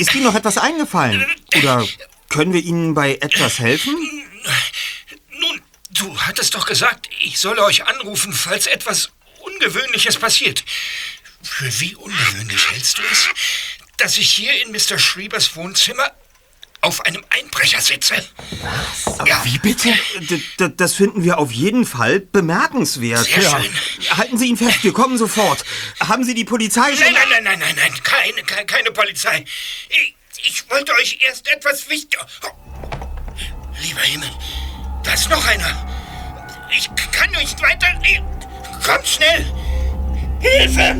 [0.00, 1.26] Ist Ihnen noch etwas eingefallen?
[1.58, 1.86] Oder
[2.30, 3.94] können wir Ihnen bei etwas helfen?
[5.38, 5.60] Nun,
[5.90, 9.10] du hattest doch gesagt, ich solle euch anrufen, falls etwas
[9.40, 10.64] Ungewöhnliches passiert.
[11.42, 13.28] Für wie ungewöhnlich hältst du es,
[13.98, 14.98] dass ich hier in Mr.
[14.98, 16.10] Schriebers Wohnzimmer
[16.82, 18.14] auf einem Einbrecher sitze?
[18.62, 19.28] Was?
[19.28, 19.92] Ja, Wie bitte?
[20.20, 23.24] D d- das finden wir auf jeden Fall bemerkenswert.
[23.26, 24.16] Sehr schön.
[24.16, 25.64] Halten Sie ihn fest, wir kommen sofort.
[26.00, 27.12] Haben Sie die Polizei schon...
[27.12, 29.44] Nein, nein, nein, nein, nein, nein, keine, keine, keine Polizei.
[29.88, 30.14] Ich,
[30.44, 32.18] ich wollte euch erst etwas wichtig...
[32.44, 32.48] Oh.
[33.82, 34.30] Lieber Himmel,
[35.04, 35.86] da ist noch einer.
[36.76, 37.86] Ich kann nicht weiter...
[38.84, 39.44] Kommt schnell!
[40.40, 40.96] Hilfe!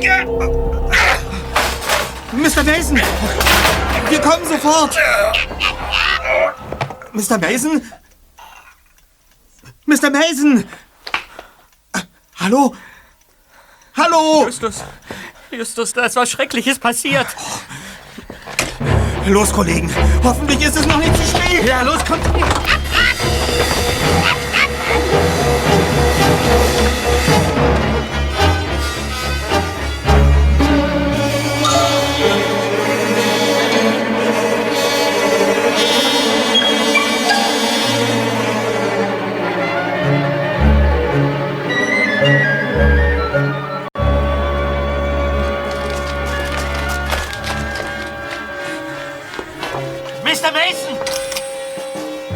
[0.00, 0.24] Ja.
[0.24, 1.11] Ah.
[2.32, 2.64] Mr.
[2.64, 2.98] Mason!
[4.08, 4.96] Wir kommen sofort!
[7.12, 7.38] Mr.
[7.38, 7.82] Mason?
[9.84, 10.10] Mr.
[10.10, 10.64] Mason!
[12.36, 12.74] Hallo?
[13.94, 14.46] Hallo?
[14.46, 14.82] Justus,
[15.50, 17.26] Justus, da ist was Schreckliches passiert.
[19.26, 19.90] Los, Kollegen.
[20.24, 21.66] Hoffentlich ist es noch nicht zu spät.
[21.66, 22.24] Ja, los, kommt.
[50.52, 50.58] Mr.
[50.58, 50.98] Mason!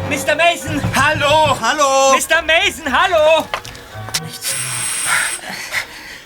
[0.09, 0.35] Mr.
[0.35, 0.81] Mason!
[0.95, 2.15] Hallo, hallo!
[2.17, 2.41] Mr.
[2.41, 3.45] Mason, hallo!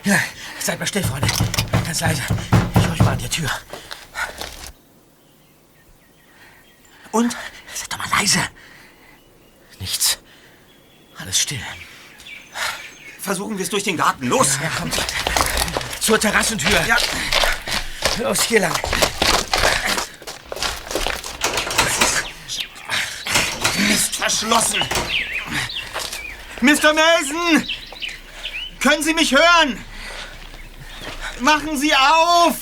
[0.05, 0.17] Ja,
[0.59, 1.27] seid mal still, Freunde.
[1.85, 2.21] Ganz leise.
[2.75, 3.49] Ich horch mal an der Tür.
[7.11, 7.35] Und?
[7.73, 8.39] Seid doch mal leise.
[9.79, 10.17] Nichts.
[11.17, 11.59] Alles still.
[13.19, 14.27] Versuchen wir es durch den Garten.
[14.27, 14.57] Los!
[14.63, 14.95] Ja, kommt.
[15.99, 16.85] Zur Terrassentür.
[16.87, 16.97] Ja.
[18.17, 18.73] Los, hier lang.
[23.89, 24.81] Ist verschlossen.
[26.61, 26.93] Mr.
[26.93, 27.67] Mason!
[28.79, 29.83] Können Sie mich hören?
[31.39, 32.55] Machen Sie auf!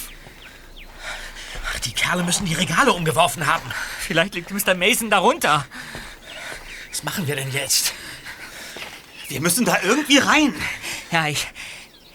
[1.83, 3.69] Die Kerle müssen die Regale umgeworfen haben.
[3.99, 4.73] Vielleicht liegt Mr.
[4.73, 5.65] Mason darunter.
[6.89, 7.93] Was machen wir denn jetzt?
[9.27, 10.55] Wir müssen da irgendwie rein.
[11.11, 11.45] Ja, ich,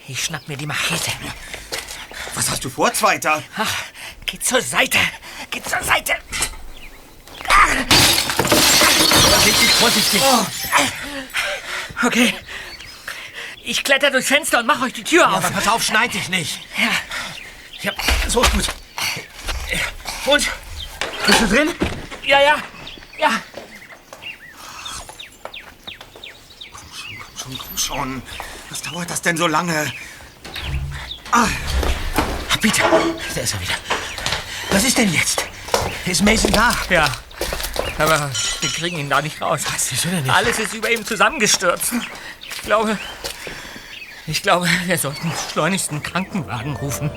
[0.07, 1.11] ich schnapp mir die Machete.
[2.33, 3.43] Was hast du vor, Zweiter?
[3.57, 3.75] Ach,
[4.25, 4.99] geh zur Seite.
[5.51, 6.15] Geh zur Seite.
[9.31, 10.21] Vorsichtig, vorsichtig.
[12.03, 12.33] Okay.
[13.63, 15.43] Ich kletter durchs Fenster und mach euch die Tür auf.
[15.43, 16.59] Aber pass auf, schneid dich nicht.
[16.77, 16.91] Ja.
[17.81, 17.91] Ja,
[18.27, 18.65] so ist gut.
[20.25, 20.49] Und?
[21.27, 21.69] Bist du drin?
[22.23, 22.55] Ja, ja.
[23.19, 23.29] Ja.
[27.41, 28.21] Schon, komm schon.
[28.69, 29.91] Was dauert das denn so lange?
[32.61, 32.89] Peter,
[33.35, 33.75] da ist er wieder.
[34.71, 35.45] Was ist denn jetzt?
[36.05, 36.75] Ist Mason da?
[36.89, 37.07] Ja.
[37.97, 38.29] Aber
[38.61, 39.61] wir kriegen ihn da nicht raus.
[39.73, 40.35] Was, wieso denn nicht?
[40.35, 41.93] Alles ist über ihm zusammengestürzt.
[42.41, 42.97] Ich glaube.
[44.27, 47.11] Ich glaube, wir sollten schleunigst einen Krankenwagen rufen.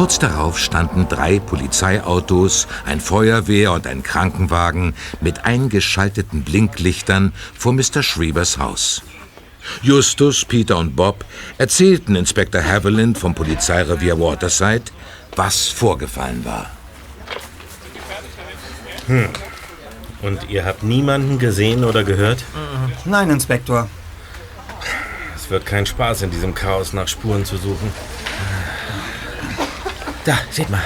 [0.00, 8.02] Kurz darauf standen drei Polizeiautos, ein Feuerwehr und ein Krankenwagen mit eingeschalteten Blinklichtern vor Mr.
[8.02, 9.02] Schriebers Haus.
[9.82, 11.26] Justus, Peter und Bob
[11.58, 14.84] erzählten Inspektor Haviland vom Polizeirevier Waterside,
[15.36, 16.70] was vorgefallen war.
[20.22, 22.42] Und ihr habt niemanden gesehen oder gehört?
[23.04, 23.86] Nein, Inspektor.
[25.36, 27.92] Es wird kein Spaß, in diesem Chaos nach Spuren zu suchen.
[30.24, 30.82] Da, seht mal.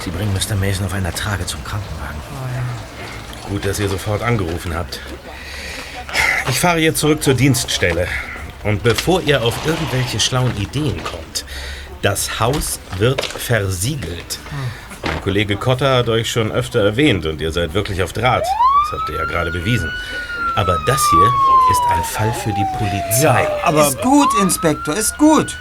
[0.00, 0.56] Sie bringen Mr.
[0.56, 2.20] Mason auf einer Trage zum Krankenwagen.
[3.48, 5.00] Gut, dass ihr sofort angerufen habt.
[6.48, 8.08] Ich fahre jetzt zurück zur Dienststelle.
[8.64, 11.44] Und bevor ihr auf irgendwelche schlauen Ideen kommt,
[12.02, 14.38] das Haus wird versiegelt.
[15.04, 18.42] Mein Kollege Cotter hat euch schon öfter erwähnt und ihr seid wirklich auf Draht.
[18.44, 19.90] Das habt ihr ja gerade bewiesen.
[20.56, 21.26] Aber das hier
[21.70, 23.46] ist ein Fall für die Polizei.
[23.64, 25.56] Aber ist gut, Inspektor, ist gut.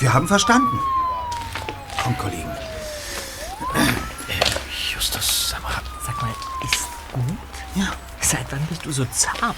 [0.00, 0.78] Wir haben verstanden.
[2.04, 2.50] Komm, Kollegen.
[4.92, 5.72] Justus, sag mal.
[6.04, 6.30] Sag mal,
[6.62, 7.24] ist gut?
[7.74, 7.86] Ja.
[8.20, 9.54] Seit wann bist du so zahm?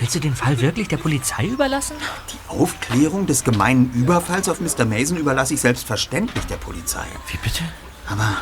[0.00, 1.96] Willst du den Fall wirklich der Polizei überlassen?
[2.32, 4.84] Die Aufklärung des gemeinen Überfalls auf Mr.
[4.84, 7.06] Mason überlasse ich selbstverständlich der Polizei.
[7.28, 7.62] Wie bitte?
[8.08, 8.36] Aber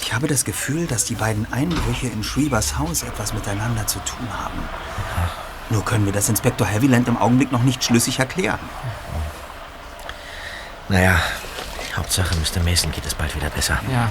[0.00, 4.26] ich habe das Gefühl, dass die beiden Einbrüche in Shreevers Haus etwas miteinander zu tun
[4.32, 4.58] haben.
[5.68, 8.58] Nur können wir das Inspektor Heavyland im Augenblick noch nicht schlüssig erklären.
[10.88, 11.20] Naja,
[12.00, 12.62] Hauptsache, Mr.
[12.64, 13.78] Mason geht es bald wieder besser.
[13.92, 14.10] Ja.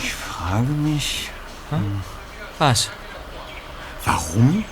[0.00, 1.30] Ich frage mich,
[2.60, 2.90] Was?
[4.04, 4.64] warum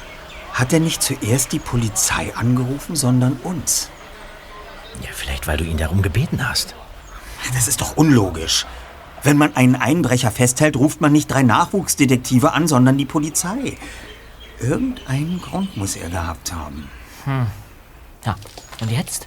[0.53, 3.91] hat er nicht zuerst die Polizei angerufen, sondern uns?
[5.03, 6.77] Ja, vielleicht, weil du ihn darum gebeten hast.
[7.53, 8.65] Das ist doch unlogisch.
[9.25, 13.77] Wenn man einen Einbrecher festhält, ruft man nicht drei Nachwuchsdetektive an, sondern die Polizei.
[14.61, 16.89] Irgendeinen Grund muss er gehabt haben.
[17.27, 18.37] Ja.
[18.81, 19.27] Und jetzt?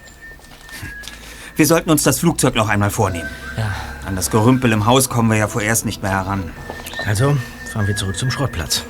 [1.60, 3.28] Wir sollten uns das Flugzeug noch einmal vornehmen.
[3.58, 3.70] Ja.
[4.06, 6.54] An das Gerümpel im Haus kommen wir ja vorerst nicht mehr heran.
[7.04, 7.36] Also,
[7.70, 8.82] fahren wir zurück zum Schrottplatz.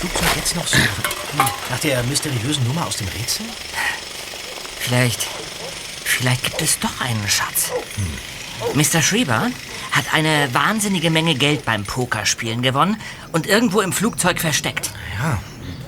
[0.00, 1.02] Flugzeug jetzt noch suchen?
[1.70, 3.46] Nach der mysteriösen Nummer aus dem Rätsel?
[4.78, 5.26] Vielleicht.
[6.04, 7.72] Vielleicht gibt es doch einen Schatz.
[8.74, 9.02] Mr.
[9.02, 9.50] Schrieber
[9.92, 13.00] hat eine wahnsinnige Menge Geld beim Pokerspielen gewonnen
[13.32, 14.90] und irgendwo im Flugzeug versteckt.
[15.18, 15.38] Ja,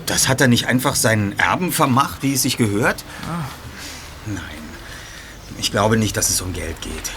[0.07, 3.05] Das hat er nicht einfach seinen Erben vermacht, wie es sich gehört?
[4.27, 4.43] Nein.
[5.59, 7.11] Ich glaube nicht, dass es um Geld geht.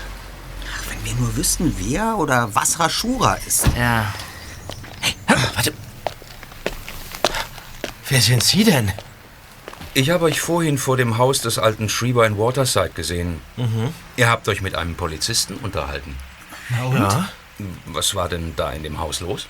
[0.73, 3.65] Ach, wenn wir nur wüssten, wer oder was Rashura ist.
[3.77, 4.13] Ja.
[8.11, 8.91] Wer sind Sie denn?
[9.93, 13.39] Ich habe euch vorhin vor dem Haus des alten Schreiber in Waterside gesehen.
[14.17, 16.17] Ihr habt euch mit einem Polizisten unterhalten.
[16.93, 17.29] Ja.
[17.85, 19.47] Was war denn da in dem Haus los?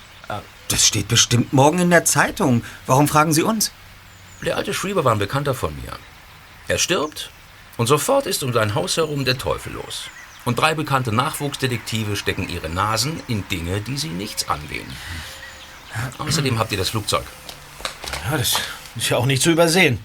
[0.67, 2.63] Das steht bestimmt morgen in der Zeitung.
[2.85, 3.71] Warum fragen Sie uns?
[4.45, 5.93] Der alte Schreiber war ein Bekannter von mir.
[6.67, 7.31] Er stirbt
[7.77, 10.03] und sofort ist um sein Haus herum der Teufel los.
[10.45, 14.85] Und drei bekannte Nachwuchsdetektive stecken ihre Nasen in Dinge, die sie nichts angehen.
[16.19, 17.23] Außerdem habt ihr das Flugzeug.
[18.29, 18.55] Ja, das
[18.95, 20.03] ist ja auch nicht zu übersehen.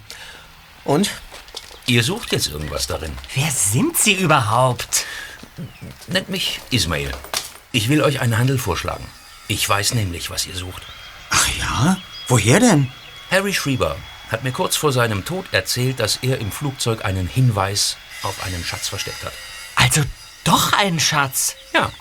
[0.85, 1.11] Und?
[1.87, 3.17] Ihr sucht jetzt irgendwas darin.
[3.35, 5.07] Wer sind Sie überhaupt?
[6.09, 7.13] Nennt mich Ismail.
[7.73, 9.07] Ich will euch einen Handel vorschlagen.
[9.49, 10.83] Ich weiß nämlich, was ihr sucht.
[11.31, 11.97] Ach ja?
[12.29, 12.91] Woher denn?
[13.31, 13.97] Harry Schreiber
[14.31, 18.65] hat mir kurz vor seinem Tod erzählt, dass er im Flugzeug einen Hinweis auf einen
[18.65, 19.33] Schatz versteckt hat.
[19.77, 20.03] Also
[20.45, 21.55] doch ein Schatz.
[21.73, 21.93] Ja.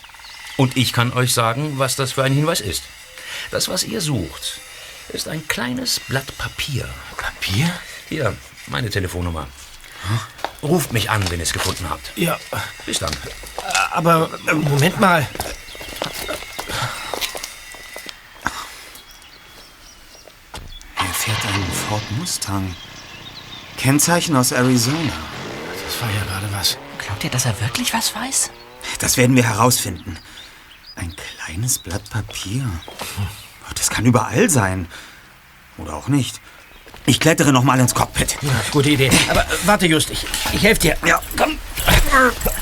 [0.57, 2.83] Und ich kann euch sagen, was das für ein Hinweis ist.
[3.51, 4.59] Das, was ihr sucht,
[5.15, 6.87] ist ein kleines Blatt Papier.
[7.17, 7.71] Papier?
[8.09, 8.35] Hier,
[8.67, 9.47] meine Telefonnummer.
[10.61, 12.11] Ruft mich an, wenn ihr es gefunden habt.
[12.15, 12.37] Ja,
[12.85, 13.11] Bis dann.
[13.91, 15.27] aber äh, Moment mal.
[20.97, 22.75] Er fährt einen Ford Mustang.
[23.77, 25.13] Kennzeichen aus Arizona.
[25.85, 26.77] Das war ja gerade was.
[26.99, 28.51] Glaubt ihr, dass er wirklich was weiß?
[28.99, 30.17] Das werden wir herausfinden.
[30.95, 32.65] Ein kleines Blatt Papier.
[33.73, 34.87] Das kann überall sein.
[35.77, 36.39] Oder auch nicht.
[37.07, 38.37] Ich klettere noch mal ins Cockpit.
[38.41, 39.11] Ja, gute Idee.
[39.29, 40.97] Aber äh, warte, Just, ich, ich helfe dir.
[41.05, 41.57] Ja, komm.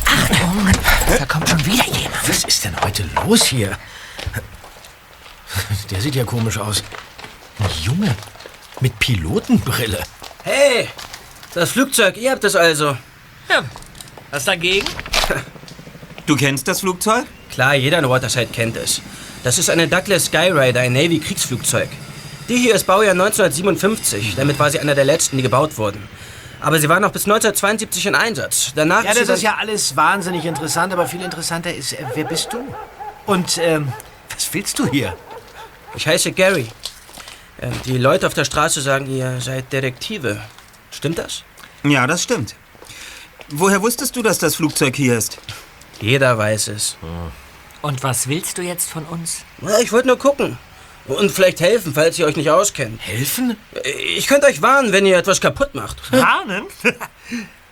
[0.06, 0.72] Achtung,
[1.18, 2.28] da kommt schon wieder jemand.
[2.30, 3.78] Was ist denn heute los hier?
[5.92, 6.84] Der sieht ja komisch aus.
[7.60, 8.16] Ein Junge
[8.82, 10.02] mit Pilotenbrille.
[10.44, 10.90] Hey,
[11.54, 12.98] das Flugzeug, ihr habt es also.
[13.50, 13.64] Ja,
[14.32, 14.88] was dagegen?
[16.26, 17.26] Du kennst das Flugzeug?
[17.52, 19.02] Klar, jeder in Waterside kennt es.
[19.44, 21.90] Das ist eine Douglas Skyrider, ein Navy-Kriegsflugzeug.
[22.50, 24.36] Die hier ist Baujahr 1957.
[24.36, 26.08] Damit war sie einer der letzten, die gebaut wurden.
[26.62, 28.72] Aber sie war noch bis 1972 in Einsatz.
[28.76, 32.54] Danach Ja, das ist ja alles wahnsinnig interessant, aber viel interessanter ist, äh, wer bist
[32.54, 32.60] du?
[33.26, 33.92] Und ähm,
[34.34, 35.16] was willst du hier?
[35.96, 36.70] Ich heiße Gary.
[37.60, 40.40] Äh, Die Leute auf der Straße sagen, ihr seid Detektive.
[40.92, 41.44] Stimmt das?
[41.84, 42.56] Ja, das stimmt.
[43.50, 45.38] Woher wusstest du, dass das Flugzeug hier ist?
[46.00, 46.96] Jeder weiß es.
[47.84, 49.44] Und was willst du jetzt von uns?
[49.60, 50.58] Na, Ich wollte nur gucken.
[51.06, 53.02] Und vielleicht helfen, falls ihr euch nicht auskennt.
[53.06, 53.58] Helfen?
[54.16, 56.12] Ich könnte euch warnen, wenn ihr etwas kaputt macht.
[56.12, 56.64] Warnen?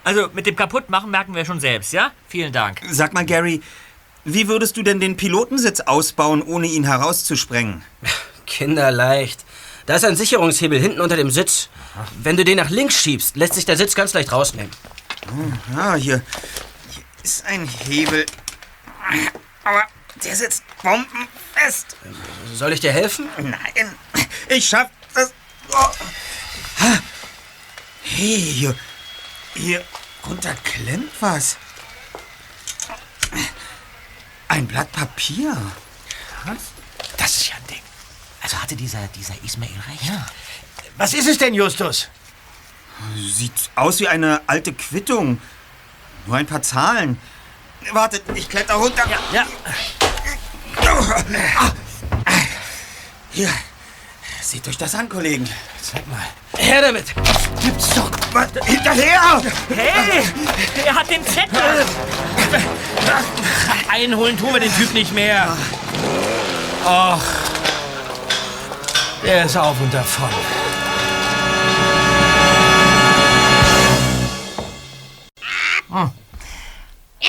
[0.04, 2.10] Also mit dem Kaputtmachen merken wir schon selbst, ja?
[2.26, 2.80] Vielen Dank.
[2.90, 3.62] Sag mal, Gary,
[4.24, 7.84] wie würdest du denn den Pilotensitz ausbauen, ohne ihn herauszusprengen?
[8.46, 9.44] Kinderleicht.
[9.86, 11.68] Da ist ein Sicherungshebel hinten unter dem Sitz.
[12.20, 14.72] Wenn du den nach links schiebst, lässt sich der Sitz ganz leicht rausnehmen.
[15.76, 16.20] Ah, hier,
[16.90, 18.26] hier ist ein Hebel.
[19.62, 19.84] Aber
[20.24, 21.96] der sitzt bombenfest.
[22.54, 23.28] Soll ich dir helfen?
[23.36, 23.94] Nein,
[24.48, 25.32] ich schaff das.
[25.72, 25.90] Oh.
[28.02, 28.74] Hey, hier,
[29.54, 29.84] hier
[30.26, 31.56] runter klemmt was.
[34.48, 35.56] Ein Blatt Papier.
[37.16, 37.82] Das ist ja ein Ding.
[38.42, 40.04] Also hatte dieser, dieser Ismail recht?
[40.04, 40.26] Ja.
[40.96, 42.08] Was ist es denn, Justus?
[43.16, 45.40] Sieht aus wie eine alte Quittung.
[46.26, 47.18] Nur ein paar Zahlen.
[47.92, 49.04] Wartet, ich kletter runter.
[49.32, 49.46] Ja.
[53.30, 53.48] Hier.
[54.40, 55.48] Seht euch das an, Kollegen.
[55.80, 56.20] Zeig mal.
[56.58, 57.06] Her damit!
[57.62, 58.10] Gibt's doch.
[58.32, 58.48] Was?
[58.64, 59.42] Hinterher!
[59.74, 60.24] Hey,
[60.84, 61.86] er hat den Zettel.
[63.90, 65.56] Einholen tun wir den Typ nicht mehr.
[66.84, 67.22] Och.
[69.24, 70.28] Er ist auf und davon.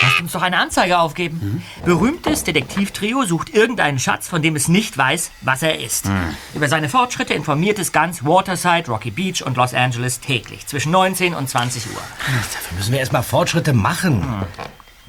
[0.01, 1.63] Lasst uns doch eine Anzeige aufgeben.
[1.85, 6.09] Berühmtes Detektivtrio sucht irgendeinen Schatz, von dem es nicht weiß, was er ist.
[6.53, 11.33] Über seine Fortschritte informiert es ganz Waterside, Rocky Beach und Los Angeles täglich zwischen 19
[11.33, 12.01] und 20 Uhr.
[12.27, 14.25] Dafür müssen wir erstmal Fortschritte machen.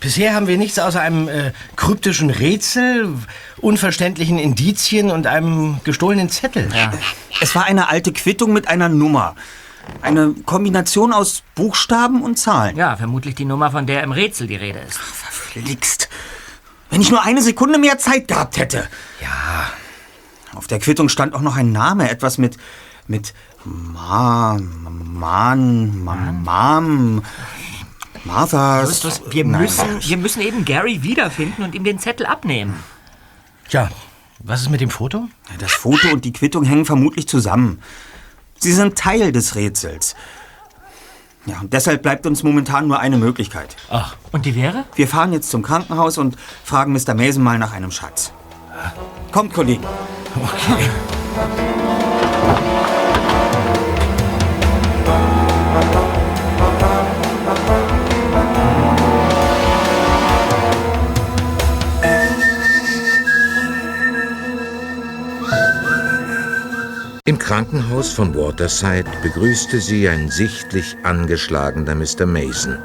[0.01, 3.09] Bisher haben wir nichts außer einem äh, kryptischen Rätsel,
[3.57, 6.68] unverständlichen Indizien und einem gestohlenen Zettel.
[7.41, 9.35] Es war eine alte Quittung mit einer Nummer.
[10.03, 12.76] Eine Kombination aus Buchstaben und Zahlen.
[12.76, 14.99] Ja, vermutlich die Nummer, von der im Rätsel die Rede ist.
[14.99, 16.09] Verflixt.
[16.91, 18.87] Wenn ich nur eine Sekunde mehr Zeit gehabt hätte.
[19.20, 19.70] Ja,
[20.55, 22.57] Auf der Quittung stand auch noch ein Name, etwas mit
[23.07, 27.22] mit Ma, Man, Ma, Mam,
[28.24, 28.82] Martha.
[28.82, 32.82] Justus, wir müssen, wir müssen eben Gary wiederfinden und ihm den Zettel abnehmen.
[33.68, 33.91] Tja,
[34.39, 35.28] was ist mit dem Foto?
[35.59, 37.80] Das Foto und die Quittung hängen vermutlich zusammen.
[38.59, 40.14] Sie sind Teil des Rätsels.
[41.46, 43.76] Ja, und deshalb bleibt uns momentan nur eine Möglichkeit.
[43.90, 44.84] Ach, Und die wäre?
[44.94, 47.14] Wir fahren jetzt zum Krankenhaus und fragen Mr.
[47.14, 48.32] Mason mal nach einem Schatz.
[49.30, 49.84] Kommt, Kollegen.
[50.36, 50.88] okay.
[67.27, 72.27] Im Krankenhaus von Waterside begrüßte sie ein sichtlich angeschlagener Mr.
[72.27, 72.79] Mason.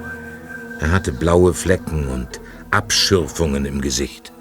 [0.80, 2.40] Er hatte blaue Flecken und
[2.72, 4.32] Abschürfungen im Gesicht.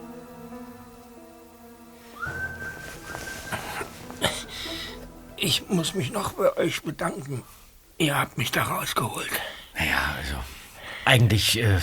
[5.36, 7.42] Ich muss mich noch bei euch bedanken.
[7.96, 9.32] Ihr habt mich da rausgeholt.
[9.76, 10.36] Naja, also.
[11.06, 11.80] Eigentlich äh,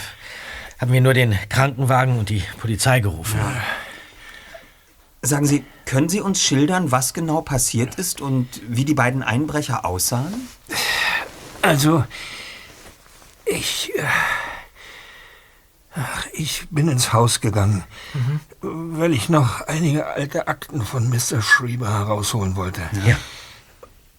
[0.80, 3.41] haben wir nur den Krankenwagen und die Polizei gerufen.
[5.26, 9.84] Sagen Sie, können Sie uns schildern, was genau passiert ist und wie die beiden Einbrecher
[9.84, 10.47] aussahen?
[11.61, 12.03] Also,
[13.45, 13.91] ich.
[13.95, 14.03] Äh,
[15.95, 17.84] ach, ich bin ins Haus gegangen,
[18.61, 21.41] weil ich noch einige alte Akten von Mr.
[21.41, 22.82] Schreiber herausholen wollte.
[23.07, 23.17] Ja.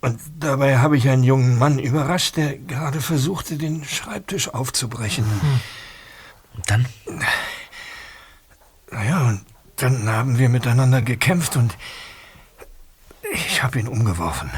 [0.00, 5.24] Und dabei habe ich einen jungen Mann überrascht, der gerade versuchte, den Schreibtisch aufzubrechen.
[6.54, 6.86] Und dann?
[8.90, 9.44] Naja, und
[9.76, 11.76] dann haben wir miteinander gekämpft und
[13.32, 14.50] ich habe ihn umgeworfen.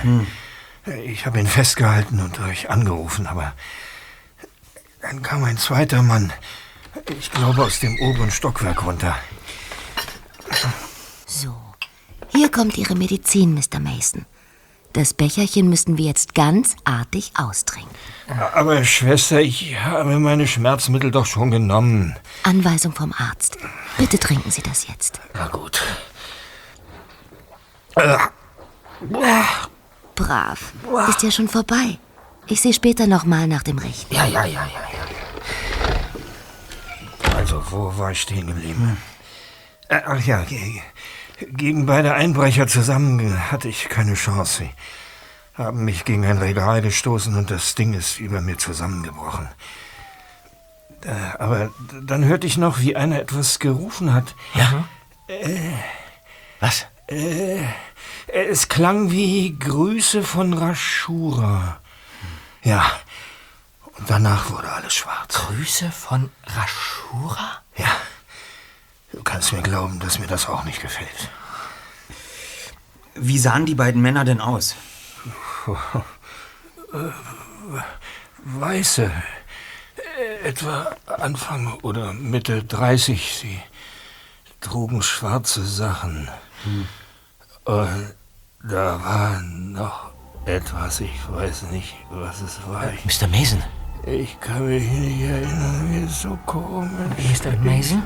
[1.05, 3.55] Ich habe ihn festgehalten und euch angerufen, aber
[5.03, 6.33] dann kam ein zweiter Mann,
[7.19, 9.17] ich glaube aus dem oberen Stockwerk runter.
[11.27, 11.55] So,
[12.29, 13.81] hier kommt Ihre Medizin, Mr.
[13.81, 14.25] Mason.
[14.93, 17.95] Das Becherchen müssten wir jetzt ganz artig austrinken.
[18.55, 22.17] Aber Schwester, ich habe meine Schmerzmittel doch schon genommen.
[22.43, 23.59] Anweisung vom Arzt.
[23.99, 25.21] Bitte trinken Sie das jetzt.
[25.35, 25.83] Na gut.
[30.15, 30.73] Brav.
[31.09, 31.99] Ist ja schon vorbei.
[32.47, 34.15] Ich sehe später noch mal nach dem Richten.
[34.15, 34.89] Ja, ja, ja, ja, ja.
[37.37, 38.97] Also, wo war ich stehen geblieben?
[39.89, 40.45] Äh, Ach ja,
[41.41, 44.69] gegen beide Einbrecher zusammen hatte ich keine Chance.
[45.57, 49.49] Sie haben mich gegen ein Regal gestoßen und das Ding ist über mir zusammengebrochen.
[51.05, 51.71] Äh, aber
[52.03, 54.35] dann hörte ich noch, wie einer etwas gerufen hat.
[54.55, 54.85] Ja?
[55.29, 55.73] Äh,
[56.61, 56.87] Was?
[57.09, 57.63] äh,
[58.27, 61.81] es klang wie Grüße von Rashura.
[62.63, 62.91] Ja.
[63.99, 65.35] Und danach wurde alles schwarz.
[65.35, 67.63] Grüße von Rashura?
[67.77, 67.91] Ja.
[69.13, 71.31] Du kannst mir glauben, dass mir das auch nicht gefällt.
[73.15, 74.77] Wie sahen die beiden Männer denn aus?
[78.45, 79.11] Weiße.
[80.19, 83.35] Äh, Etwa Anfang oder Mitte 30.
[83.41, 83.61] Sie
[84.61, 86.29] trugen schwarze Sachen.
[87.65, 88.15] Und
[88.63, 90.11] da war noch
[90.47, 92.93] etwas, ich weiß nicht, was es war.
[92.93, 93.29] Ich, Mr.
[93.29, 93.63] Mason?
[94.11, 96.91] Ich kann mich nicht erinnern, wie es so komisch.
[97.19, 97.53] Mr.
[97.63, 98.03] Mason?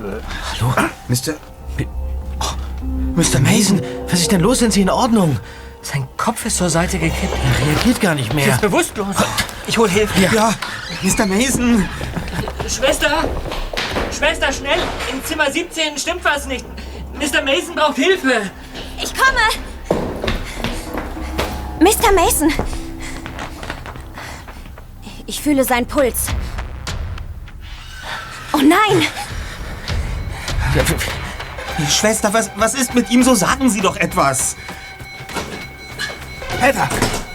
[0.60, 0.74] Hallo?
[1.08, 1.34] Mr.
[3.14, 3.40] Mr.
[3.40, 3.80] Mason,
[4.10, 4.58] was ist denn los?
[4.58, 5.38] Sind Sie in Ordnung?
[5.82, 7.32] Sein Kopf ist zur Seite gekippt.
[7.60, 8.48] Er reagiert gar nicht Er mehr.
[8.48, 9.16] ist bewusstlos.
[9.66, 10.20] Ich hol Hilfe.
[10.34, 10.54] Ja,
[11.02, 11.26] Mr.
[11.26, 11.88] Mason!
[12.68, 13.24] Schwester!
[14.16, 14.78] Schwester, schnell!
[15.12, 16.64] Im Zimmer 17 stimmt was nicht.
[17.14, 17.42] Mr.
[17.42, 18.50] Mason braucht Hilfe.
[19.02, 19.40] Ich komme!
[21.80, 22.12] Mr.
[22.12, 22.52] Mason!
[25.26, 26.26] Ich fühle seinen Puls.
[28.52, 29.06] Oh nein!
[31.88, 33.22] Schwester, was, was ist mit ihm?
[33.22, 34.56] So sagen Sie doch etwas.
[36.60, 36.88] Peter,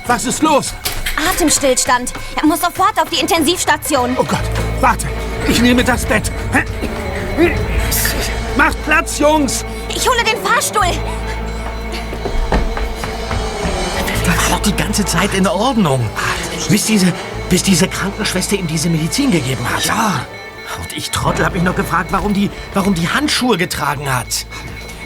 [0.05, 0.73] was ist los?
[1.29, 2.13] Atemstillstand.
[2.35, 4.15] Er muss sofort auf die Intensivstation.
[4.17, 4.43] Oh Gott,
[4.79, 5.07] warte.
[5.47, 6.31] Ich nehme das Bett.
[8.55, 9.65] Macht Platz, Jungs!
[9.89, 10.87] Ich hole den Fahrstuhl.
[14.25, 16.07] Der war doch die ganze Zeit in Ordnung.
[16.69, 17.13] Bis diese,
[17.49, 19.85] bis diese Krankenschwester ihm diese Medizin gegeben hat.
[19.85, 20.25] Ja.
[20.79, 24.45] Und ich Trottel habe mich noch gefragt, warum die, warum die Handschuhe getragen hat.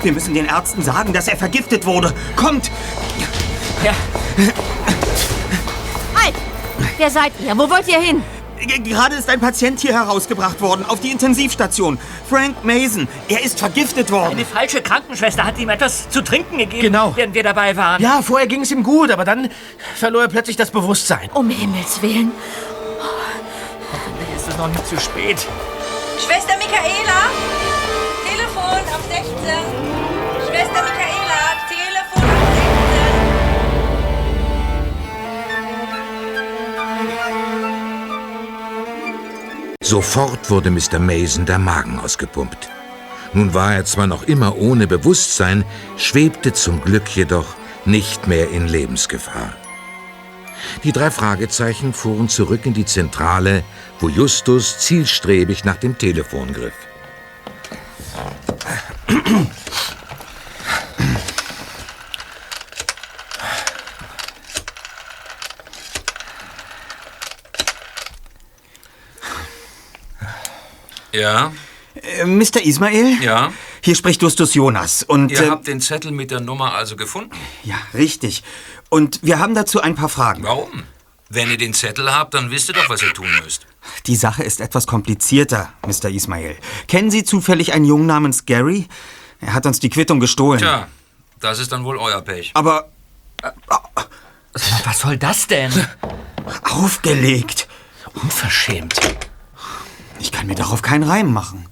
[0.02, 2.14] Wir müssen den Ärzten sagen, dass er vergiftet wurde.
[2.36, 2.72] Kommt!
[3.84, 3.94] Ja,
[6.16, 6.36] Halt!
[6.98, 7.58] Wer seid ihr?
[7.58, 8.24] Wo wollt ihr hin?
[8.68, 11.98] Gerade ist ein Patient hier herausgebracht worden, auf die Intensivstation.
[12.30, 13.08] Frank Mason.
[13.28, 14.34] Er ist vergiftet worden.
[14.34, 17.14] eine falsche Krankenschwester hat ihm etwas zu trinken gegeben, Genau.
[17.16, 18.02] während wir dabei waren.
[18.02, 19.50] Ja, vorher ging es ihm gut, aber dann
[19.96, 21.30] verlor er plötzlich das Bewusstsein.
[21.34, 22.32] Um Himmels Willen.
[23.92, 25.46] Hoffentlich ist es noch nicht zu spät.
[26.24, 27.22] Schwester Michaela?
[28.30, 29.91] Telefon auf 16.
[39.84, 41.00] Sofort wurde Mr.
[41.00, 42.70] Mason der Magen ausgepumpt.
[43.34, 45.66] Nun war er zwar noch immer ohne Bewusstsein,
[45.98, 49.54] schwebte zum Glück jedoch nicht mehr in Lebensgefahr.
[50.84, 53.64] Die drei Fragezeichen fuhren zurück in die Zentrale,
[54.00, 56.74] wo Justus zielstrebig nach dem Telefon griff.
[71.12, 71.52] Ja,
[71.96, 72.62] Äh, Mr.
[72.64, 73.22] Ismail?
[73.22, 73.52] ja.
[73.84, 75.04] Hier spricht Justus Jonas.
[75.04, 75.32] Und.
[75.32, 77.36] Ihr äh, habt den Zettel mit der Nummer also gefunden?
[77.64, 78.44] ja, richtig.
[78.90, 80.44] Und wir haben dazu ein paar Fragen.
[80.44, 80.84] Warum?
[81.30, 83.66] Wenn ihr den Zettel habt, dann wisst ihr doch, was ihr tun müsst.
[84.08, 86.10] Die Sache ist etwas komplizierter, Mr.
[86.10, 86.58] Ismail.
[86.90, 88.88] Kennen Sie zufällig einen Jungen namens Gary?
[89.40, 90.60] Er hat uns die Quittung gestohlen.
[90.60, 90.88] Tja,
[91.40, 92.52] das ist dann wohl euer Pech.
[92.54, 92.90] Aber
[94.84, 95.72] Was soll das denn?
[96.64, 97.68] aufgelegt.
[98.14, 99.00] Unverschämt.
[100.22, 101.66] Ich kann mir darauf keinen Reim machen.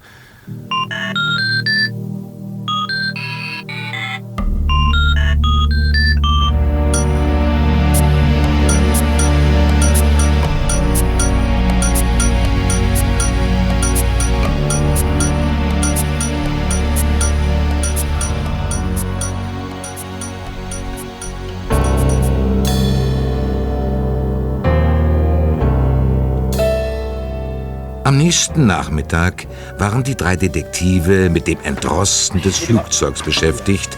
[28.10, 29.46] Am nächsten Nachmittag
[29.78, 33.96] waren die drei Detektive mit dem Entrosten des Flugzeugs beschäftigt,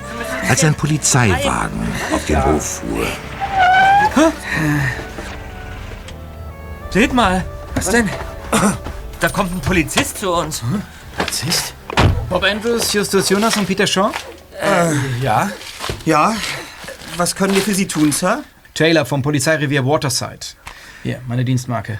[0.50, 1.80] als ein Polizeiwagen
[2.12, 3.06] auf den Hof fuhr.
[6.90, 7.42] Seht mal.
[7.74, 8.06] Was denn?
[9.18, 10.62] Da kommt ein Polizist zu uns.
[11.16, 11.72] Polizist?
[12.28, 14.10] Bob Andrews, Justus Jonas und Peter Shaw?
[14.60, 14.92] Äh,
[15.22, 15.50] ja?
[16.04, 16.34] Ja?
[17.16, 18.44] Was können wir für Sie tun, Sir?
[18.74, 20.40] Taylor vom Polizeirevier Waterside.
[21.03, 21.98] Hier, meine Dienstmarke.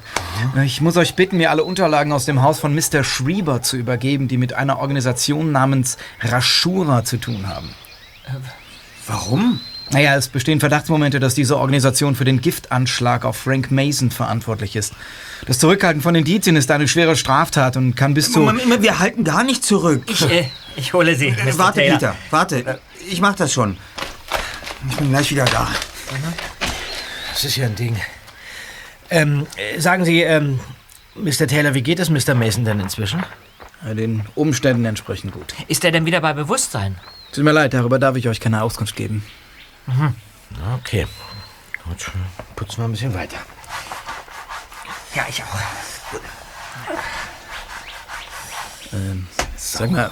[0.65, 3.03] Ich muss euch bitten, mir alle Unterlagen aus dem Haus von Mr.
[3.03, 7.71] Schrieber zu übergeben, die mit einer Organisation namens Rashura zu tun haben.
[9.07, 9.61] Warum?
[9.91, 14.95] Naja, es bestehen Verdachtsmomente, dass diese Organisation für den Giftanschlag auf Frank Mason verantwortlich ist.
[15.47, 18.41] Das Zurückhalten von Indizien ist eine schwere Straftat und kann bis zu...
[18.41, 20.05] Moment, wir halten gar nicht zurück.
[20.07, 21.29] Ich, äh, ich hole Sie.
[21.29, 21.59] Äh, Mr.
[21.59, 21.99] warte, Taylor.
[21.99, 22.81] Peter, warte.
[23.11, 23.77] Ich mach das schon.
[24.89, 25.69] Ich bin gleich wieder da.
[27.33, 27.97] Das ist ja ein Ding.
[29.13, 30.59] Ähm, äh, sagen Sie, ähm,
[31.15, 31.47] Mr.
[31.47, 32.35] Taylor, wie geht es Mr.
[32.35, 33.23] Mason denn inzwischen?
[33.85, 35.55] Ja, Den Umständen entsprechend gut.
[35.69, 36.99] Ist er denn wieder bei Bewusstsein?
[37.33, 39.23] Tut mir leid, darüber darf ich euch keine Auskunft geben.
[40.79, 41.07] Okay.
[41.85, 42.11] Gut,
[42.57, 43.37] putzen wir ein bisschen weiter.
[45.15, 45.59] Ja, ich auch.
[48.95, 50.11] Ähm, sag mal,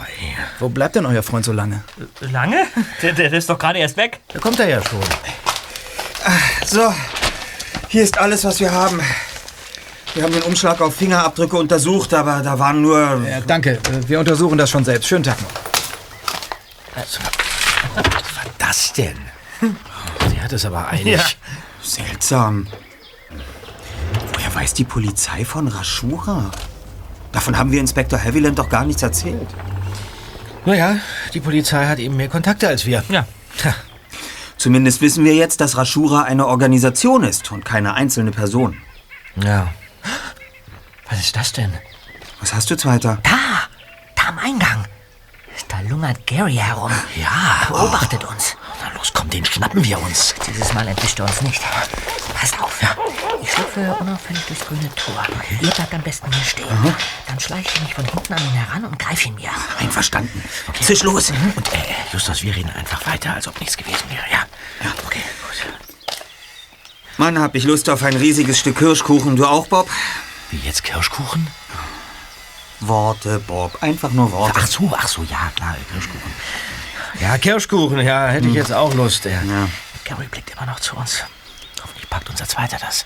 [0.59, 1.83] wo bleibt denn euer Freund so lange?
[2.21, 2.67] Lange?
[3.01, 4.21] Der, der ist doch gerade erst weg.
[4.29, 5.01] Da kommt er ja schon.
[6.67, 6.93] So,
[7.89, 9.01] hier ist alles, was wir haben.
[10.15, 13.23] Wir haben den Umschlag auf Fingerabdrücke untersucht, aber da waren nur...
[13.29, 15.09] Ja, danke, äh, wir untersuchen das schon selbst.
[15.09, 15.51] Schönen Tag noch.
[16.97, 19.17] Was war das denn?
[20.31, 21.17] Sie hat es aber eilig.
[21.17, 21.25] Ja.
[21.83, 22.67] Seltsam.
[24.33, 26.51] Woher weiß die Polizei von Rashura?
[27.33, 29.49] Davon haben wir Inspektor Haviland doch gar nichts erzählt.
[30.67, 30.97] Naja,
[31.33, 33.05] die Polizei hat eben mehr Kontakte als wir.
[33.09, 33.27] Ja.
[34.61, 38.77] Zumindest wissen wir jetzt, dass Rashura eine Organisation ist und keine einzelne Person.
[39.37, 39.69] Ja.
[41.09, 41.73] Was ist das denn?
[42.41, 43.21] Was hast du, Zweiter?
[43.23, 43.39] Da!
[44.17, 44.85] Da am Eingang.
[45.69, 46.93] Da lungert Gary herum.
[47.17, 47.69] Ja.
[47.69, 48.59] Beobachtet uns.
[49.01, 50.35] Los, komm, den schnappen wir uns.
[50.47, 51.63] Dieses Mal entwischt er uns nicht.
[52.35, 52.79] Passt auf.
[53.43, 55.27] Ich schlüpfe unauffällig durchs grüne Tor.
[55.63, 56.95] Ihr bleibt am besten hier stehen.
[57.27, 59.49] Dann schleiche ich mich von hinten an ihn heran und greife ihn mir.
[59.79, 60.45] Einverstanden.
[60.83, 61.31] Zisch los.
[61.31, 61.79] Und äh,
[62.13, 64.45] Justus, wir reden einfach weiter, als ob nichts gewesen wäre, ja?
[64.85, 65.73] Ja, okay, gut.
[67.17, 69.35] Mann, hab ich Lust auf ein riesiges Stück Kirschkuchen.
[69.37, 69.89] Du auch, Bob?
[70.51, 71.47] Wie jetzt Kirschkuchen?
[72.81, 73.83] Worte, Bob.
[73.83, 74.61] Einfach nur Worte.
[74.63, 76.33] Ach so, ach so, ja, klar, Kirschkuchen.
[77.19, 79.25] Ja, Kirschkuchen, ja, hätte ich jetzt auch Lust.
[79.25, 79.43] Ja.
[79.43, 79.69] Ja.
[80.05, 81.25] Gary blickt immer noch zu uns.
[81.83, 83.05] Hoffentlich packt unser Zweiter das.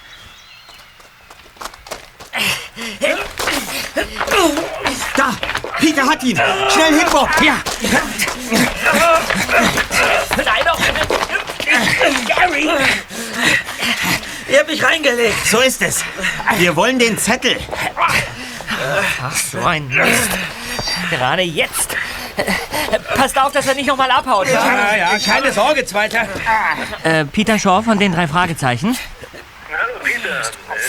[5.17, 5.33] Da!
[5.79, 6.37] Peter hat ihn!
[6.37, 7.29] Schnell hin, Bob!
[7.43, 7.57] Ja!
[10.37, 10.81] Nein, doch!
[12.27, 12.69] Gary!
[14.49, 15.47] Ihr habt mich reingelegt.
[15.47, 16.05] So ist es.
[16.59, 17.59] Wir wollen den Zettel.
[19.23, 20.29] Ach, so ein Mist.
[21.11, 21.97] Gerade jetzt.
[23.17, 24.47] Passt auf, dass er nicht nochmal abhaut.
[24.49, 26.27] Ja, ja, keine Sorge, Zweiter.
[27.05, 28.97] Äh, Peter Shaw von den drei Fragezeichen.
[29.71, 30.43] Hallo Peter,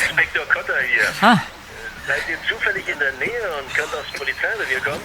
[0.07, 1.03] Inspektor Cotter hier.
[1.21, 1.37] Ah,
[2.07, 5.01] Seid ihr zufällig in der Nähe und könnt aufs Polizeirevier kommen?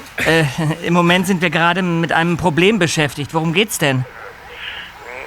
[0.82, 3.32] äh, im Moment sind wir gerade mit einem Problem beschäftigt.
[3.32, 4.04] Worum geht's denn?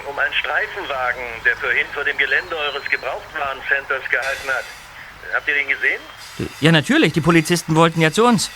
[0.07, 4.65] Um einen Streifenwagen, der vorhin vor dem Gelände eures Gebrauchtwarencenters gehalten hat.
[5.33, 6.01] Habt ihr den gesehen?
[6.59, 7.13] Ja, natürlich.
[7.13, 8.51] Die Polizisten wollten ja zu uns.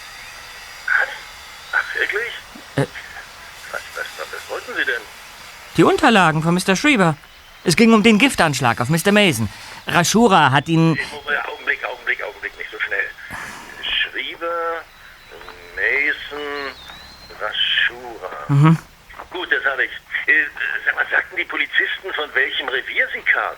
[1.74, 2.32] Ach, wirklich?
[2.76, 2.82] Äh.
[3.72, 5.02] Was, was, was wollten sie denn?
[5.78, 6.76] Die Unterlagen von Mr.
[6.76, 7.16] Schrieber.
[7.64, 9.12] Es ging um den Giftanschlag auf Mr.
[9.12, 9.50] Mason.
[9.88, 10.92] Rashura hat ihn...
[10.92, 13.06] Augenblick, Augenblick, Augenblick, nicht so schnell.
[13.84, 14.82] Schrieber,
[15.76, 16.40] Mason,
[17.40, 18.30] Rashura.
[18.48, 18.78] Mhm.
[19.32, 19.92] Gut, das habe ich.
[20.28, 20.46] Äh,
[20.86, 23.58] sag mal, sagten die Polizisten, von welchem Revier sie kamen?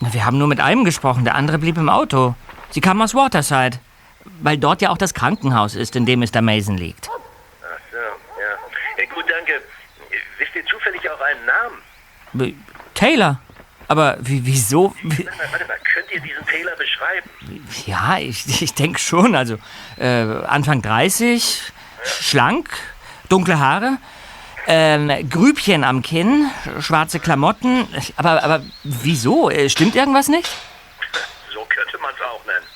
[0.00, 2.34] Na, Wir haben nur mit einem gesprochen, der andere blieb im Auto.
[2.70, 3.78] Sie kamen aus Waterside.
[4.42, 6.42] Weil dort ja auch das Krankenhaus ist, in dem Mr.
[6.42, 7.08] Mason liegt.
[7.08, 9.02] Ach so, ja.
[9.02, 9.52] Äh, gut, danke.
[9.54, 9.60] Äh,
[10.38, 11.76] Wisst ihr zufällig auch einen Namen?
[12.25, 12.25] B-
[12.94, 13.40] Taylor.
[13.88, 14.94] Aber wie, wieso?
[15.02, 17.30] Wie, Warte mal, warte mal, könnt ihr diesen Taylor beschreiben?
[17.86, 19.34] ja, ich, ich denke schon.
[19.36, 19.58] Also
[19.98, 21.62] äh, Anfang 30,
[22.20, 22.68] schlank,
[23.28, 23.98] dunkle Haare,
[24.66, 27.86] ähm, Grübchen am Kinn, schwarze Klamotten.
[28.16, 29.50] Aber, aber wieso?
[29.50, 30.48] Äh, Stimmt irgendwas nicht?
[31.54, 32.66] So könnte man es auch nennen.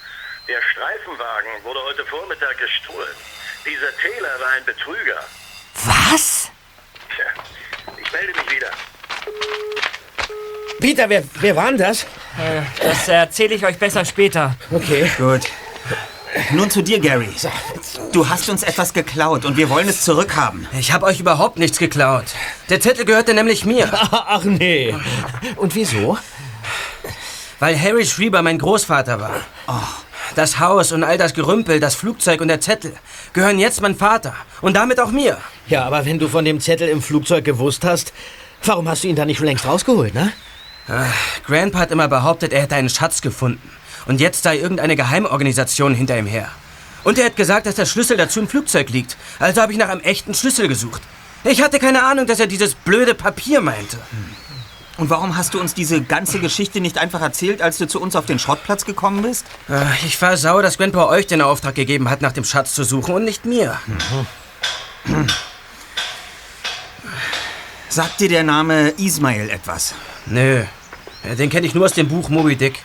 [0.49, 3.17] Der Streifenwagen wurde heute Vormittag gestohlen.
[3.67, 5.19] Dieser Taylor war ein Betrüger.
[6.11, 6.51] Was?
[7.15, 7.25] Tja,
[8.01, 8.71] ich melde mich wieder.
[10.81, 12.03] Peter, wer, wer war denn das?
[12.03, 14.57] Äh, das erzähle ich euch besser später.
[14.71, 15.11] Okay.
[15.19, 15.43] Gut.
[16.53, 17.29] Nun zu dir, Gary.
[18.13, 20.67] Du hast uns etwas geklaut und wir wollen es zurückhaben.
[20.79, 22.25] Ich habe euch überhaupt nichts geklaut.
[22.69, 23.91] Der Zettel gehörte nämlich mir.
[24.11, 24.95] Ach nee.
[25.57, 26.19] Und wieso?
[27.59, 29.41] Weil Harry Schreiber mein Großvater war.
[30.35, 32.95] Das Haus und all das Gerümpel, das Flugzeug und der Zettel
[33.33, 34.35] gehören jetzt meinem Vater.
[34.61, 35.37] Und damit auch mir.
[35.67, 38.13] Ja, aber wenn du von dem Zettel im Flugzeug gewusst hast,
[38.65, 40.33] warum hast du ihn dann nicht schon längst rausgeholt, ne?
[40.89, 41.05] Ah,
[41.47, 43.71] Grandpa hat immer behauptet, er hätte einen Schatz gefunden.
[44.07, 46.49] Und jetzt sei irgendeine Geheimorganisation hinter ihm her.
[47.05, 49.17] Und er hat gesagt, dass der Schlüssel dazu im Flugzeug liegt.
[49.39, 51.03] Also habe ich nach einem echten Schlüssel gesucht.
[51.45, 53.99] Ich hatte keine Ahnung, dass er dieses blöde Papier meinte.
[54.99, 58.17] Und warum hast du uns diese ganze Geschichte nicht einfach erzählt, als du zu uns
[58.17, 59.47] auf den Schrottplatz gekommen bist?
[59.69, 62.85] Ah, Ich war sauer, dass Grandpa euch den Auftrag gegeben hat, nach dem Schatz zu
[62.85, 63.79] suchen und nicht mir.
[67.91, 69.95] Sagt dir der Name Ismail etwas?
[70.27, 70.63] Nö,
[71.29, 72.83] Ja, den kenne ich nur aus dem Buch Moby Dick.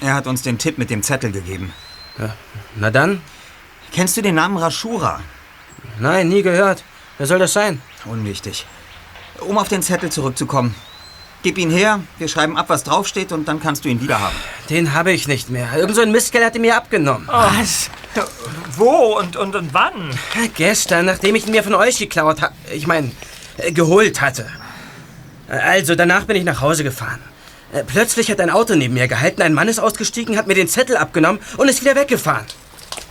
[0.00, 1.72] Er hat uns den Tipp mit dem Zettel gegeben.
[2.74, 3.22] Na dann?
[3.92, 5.20] Kennst du den Namen Rashura?
[6.00, 6.82] Nein, nie gehört.
[7.16, 7.80] Wer soll das sein?
[8.04, 8.66] Unwichtig.
[9.38, 10.74] Um auf den Zettel zurückzukommen.
[11.44, 14.34] Gib ihn her, wir schreiben ab, was draufsteht und dann kannst du ihn wieder haben.
[14.68, 15.72] Den habe ich nicht mehr.
[15.74, 17.28] Irgend so ein Mistkerl hat ihn mir abgenommen.
[17.28, 17.88] Was?
[18.76, 20.10] Wo und, und, und wann?
[20.56, 22.52] Gestern, nachdem ich ihn mir von euch geklaut habe.
[22.74, 23.12] Ich meine, äh,
[23.72, 24.46] geholt hatte.
[25.48, 27.20] Äh, Also, danach bin ich nach Hause gefahren.
[27.72, 30.68] Äh, Plötzlich hat ein Auto neben mir gehalten, ein Mann ist ausgestiegen, hat mir den
[30.68, 32.46] Zettel abgenommen und ist wieder weggefahren.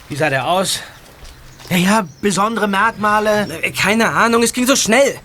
[0.10, 0.80] Wie sah der aus?
[1.70, 3.48] Ja, ja, besondere Merkmale.
[3.62, 5.16] Äh, Keine Ahnung, es ging so schnell.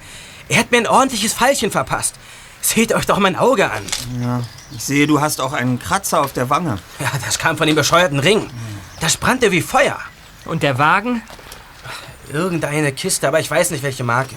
[0.48, 2.14] Er hat mir ein ordentliches Pfeilchen verpasst.
[2.60, 3.82] Seht euch doch mein Auge an.
[4.22, 4.42] Ja,
[4.74, 6.78] ich sehe, du hast auch einen Kratzer auf der Wange.
[6.98, 8.48] Ja, das kam von dem bescheuerten Ring.
[9.00, 9.98] Das brannte wie Feuer.
[10.46, 11.22] Und der Wagen?
[12.32, 14.36] Irgendeine Kiste, aber ich weiß nicht, welche Marke.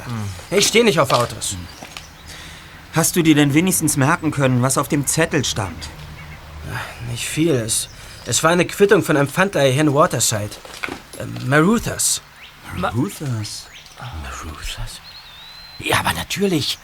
[0.52, 1.56] Ich stehe nicht auf Autos.
[2.94, 5.90] Hast du dir denn wenigstens merken können, was auf dem Zettel stand?
[7.12, 7.54] Nicht viel.
[7.54, 7.90] Es,
[8.26, 10.50] es war eine Quittung von einem Pfandleihe hier in Waterside.
[11.20, 12.22] Ähm, Maruthas.
[12.76, 13.68] Maruthas?
[14.24, 15.00] Maruthas?
[15.80, 16.78] Ja, aber natürlich.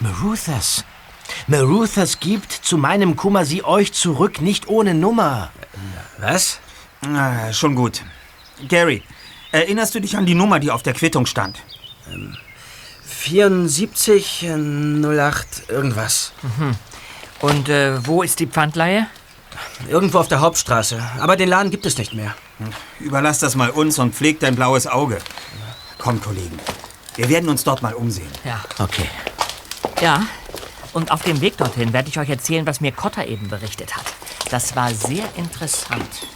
[0.00, 0.84] Maruthas.
[1.46, 5.50] Maruthas gibt zu meinem Kummer sie euch zurück, nicht ohne Nummer.
[6.18, 6.60] Was?
[7.02, 8.02] Ah, schon gut.
[8.68, 9.02] Gary,
[9.56, 11.62] erinnerst du dich an die Nummer, die auf der Quittung stand?
[13.06, 16.32] 74, äh, 08, irgendwas.
[16.42, 16.76] Mhm.
[17.40, 19.06] Und äh, wo ist die Pfandleihe?
[19.88, 21.02] Irgendwo auf der Hauptstraße.
[21.18, 22.34] Aber den Laden gibt es nicht mehr.
[23.00, 25.18] Überlass das mal uns und pfleg dein blaues Auge.
[25.98, 26.58] Komm, Kollegen.
[27.16, 28.28] Wir werden uns dort mal umsehen.
[28.44, 28.62] Ja.
[28.78, 29.08] Okay.
[30.00, 30.26] Ja.
[30.92, 34.04] Und auf dem Weg dorthin werde ich euch erzählen, was mir Cotter eben berichtet hat.
[34.50, 36.26] Das war sehr interessant.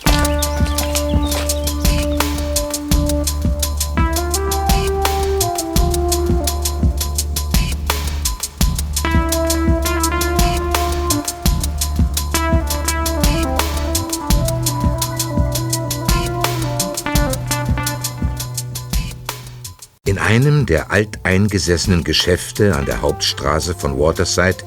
[20.30, 24.58] Einem der alteingesessenen Geschäfte an der Hauptstraße von Waterside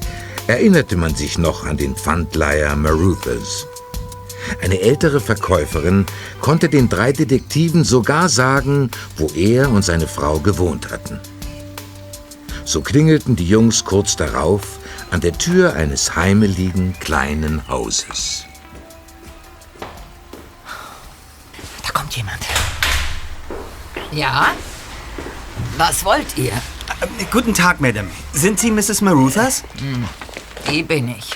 [0.47, 3.65] erinnerte man sich noch an den Pfandleiher Maruthas.
[4.61, 6.05] Eine ältere Verkäuferin
[6.41, 11.21] konnte den drei Detektiven sogar sagen, wo er und seine Frau gewohnt hatten.
[12.65, 14.79] So klingelten die Jungs kurz darauf
[15.11, 18.43] an der Tür eines heimeligen kleinen Hauses.
[21.85, 22.41] Da kommt jemand.
[24.11, 24.53] Ja?
[25.77, 26.51] Was wollt ihr?
[26.51, 28.09] Äh, Guten Tag, Madame.
[28.33, 29.01] Sind Sie Mrs.
[29.01, 29.63] Maruthas?
[29.79, 30.07] Hm,
[30.69, 31.29] die bin ich.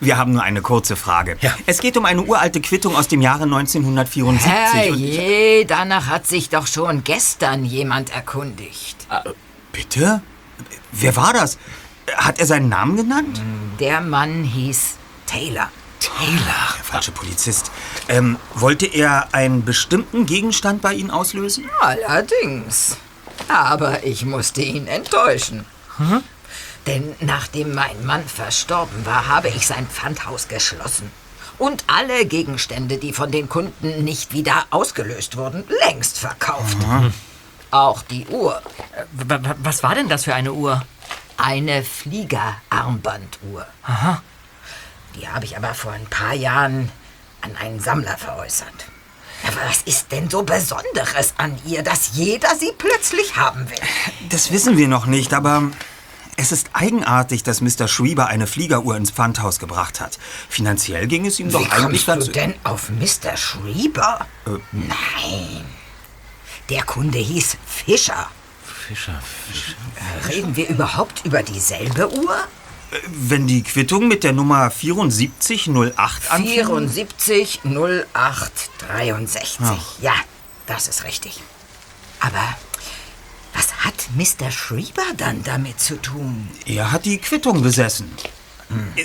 [0.00, 1.36] Wir haben nur eine kurze Frage.
[1.66, 4.90] Es geht um eine uralte Quittung aus dem Jahre 1974.
[4.90, 9.06] und ich- Herrje, danach hat sich doch schon gestern jemand erkundigt.
[9.72, 10.22] Bitte?
[10.92, 11.58] Wer war das?
[12.16, 13.40] Hat er seinen Namen genannt?
[13.78, 14.94] Der Mann hieß
[15.26, 15.68] Taylor.
[16.00, 16.74] Taylor?
[16.78, 17.70] Der falsche Polizist.
[18.08, 21.68] Ähm, wollte er einen bestimmten Gegenstand bei Ihnen auslösen?
[21.80, 22.96] Allerdings.
[23.48, 25.66] Aber ich musste ihn enttäuschen.
[26.86, 31.10] Denn nachdem mein Mann verstorben war, habe ich sein Pfandhaus geschlossen.
[31.58, 36.78] Und alle Gegenstände, die von den Kunden nicht wieder ausgelöst wurden, längst verkauft.
[37.70, 38.62] Auch die Uhr.
[39.62, 40.82] Was war denn das für eine Uhr?
[41.40, 43.66] eine Fliegerarmbanduhr.
[43.82, 44.22] Aha.
[45.16, 46.90] Die habe ich aber vor ein paar Jahren
[47.40, 48.86] an einen Sammler veräußert.
[49.46, 53.78] Aber was ist denn so Besonderes an ihr, dass jeder sie plötzlich haben will?
[54.28, 55.70] Das wissen wir noch nicht, aber
[56.36, 57.86] es ist eigenartig, dass Mr.
[57.88, 60.18] Schreiber eine Fliegeruhr ins Pfandhaus gebracht hat.
[60.48, 62.26] Finanziell ging es ihm doch Wie eigentlich kommst ganz...
[62.26, 63.36] du denn auf Mr.
[63.36, 64.26] Schreiber?
[64.46, 65.64] Äh, Nein.
[66.70, 68.28] Der Kunde hieß Fischer.
[68.64, 69.20] Fischer,
[69.50, 69.76] Fischer.
[70.28, 72.36] Reden wir überhaupt über dieselbe Uhr?
[73.06, 76.52] Wenn die Quittung mit der Nummer 7408 anfing...
[76.54, 78.52] 74 08
[78.88, 79.58] 63.
[79.60, 79.78] Ja.
[80.00, 80.14] Ja,
[80.66, 81.40] das ist richtig.
[82.18, 82.56] Aber
[83.54, 84.50] was hat Mr.
[84.50, 86.48] Schreiber dann damit zu tun?
[86.66, 88.10] Er hat die Quittung besessen.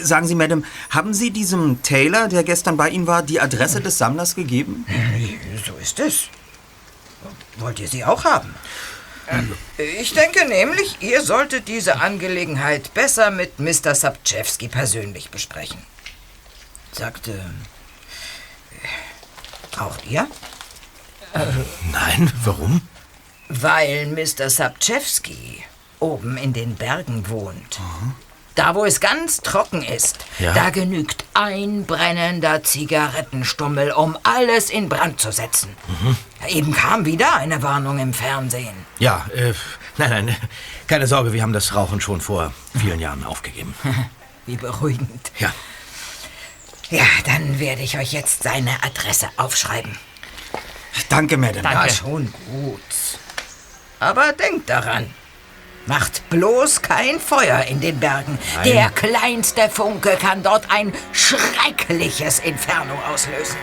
[0.01, 0.61] Sagen Sie, Madame,
[0.91, 4.85] haben Sie diesem Taylor, der gestern bei Ihnen war, die Adresse des Sammlers gegeben?
[5.65, 6.25] So ist es.
[7.57, 8.53] Wollt ihr sie auch haben?
[9.77, 13.95] Ich denke nämlich, ihr solltet diese Angelegenheit besser mit Mr.
[13.95, 15.79] Sapczewski persönlich besprechen.
[16.91, 17.33] Sagte.
[19.77, 20.27] Auch ihr?
[21.91, 22.81] Nein, warum?
[23.49, 24.49] Weil Mr.
[24.49, 25.63] Sapczewski
[25.99, 27.79] oben in den Bergen wohnt.
[28.55, 30.53] Da, wo es ganz trocken ist, Ja.
[30.53, 35.75] da genügt ein brennender Zigarettenstummel, um alles in Brand zu setzen.
[35.87, 36.17] Mhm.
[36.47, 38.75] Eben kam wieder eine Warnung im Fernsehen.
[38.99, 39.53] Ja, äh,
[39.97, 40.35] nein, nein,
[40.87, 43.75] keine Sorge, wir haben das Rauchen schon vor vielen Jahren aufgegeben.
[44.45, 45.31] Wie beruhigend.
[45.39, 45.51] Ja.
[46.91, 49.97] Ja, dann werde ich euch jetzt seine Adresse aufschreiben.
[51.09, 51.67] Danke, Madame.
[51.73, 52.79] Ja, schon gut.
[53.99, 55.11] Aber denkt daran.
[55.87, 58.39] Macht bloß kein Feuer in den Bergen.
[58.55, 58.71] Nein.
[58.71, 63.57] Der kleinste Funke kann dort ein schreckliches Inferno auslösen.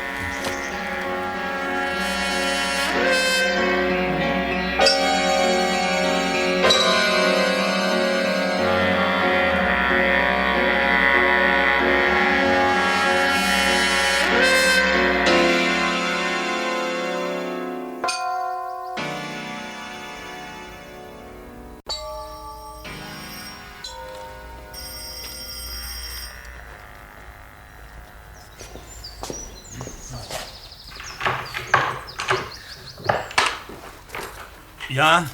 [35.03, 35.27] Ja?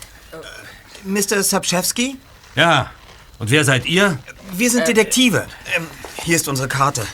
[1.05, 1.43] Mr.
[1.43, 2.17] Sapczewski?
[2.55, 2.91] Ja.
[3.39, 4.19] Und wer seid ihr?
[4.53, 5.47] Wir sind Detektive.
[5.77, 5.87] Ähm,
[6.25, 7.07] hier ist unsere Karte.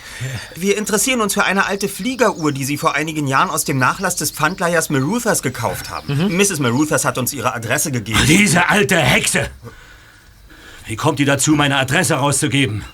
[0.55, 4.15] Wir interessieren uns für eine alte Fliegeruhr, die Sie vor einigen Jahren aus dem Nachlass
[4.17, 6.37] des Pfandleihers Maruthers gekauft haben.
[6.37, 6.61] Mrs.
[6.61, 8.21] Maruthers hat uns ihre Adresse gegeben.
[8.29, 9.51] Diese alte Hexe!
[10.87, 12.85] Wie kommt die dazu, meine Adresse rauszugeben?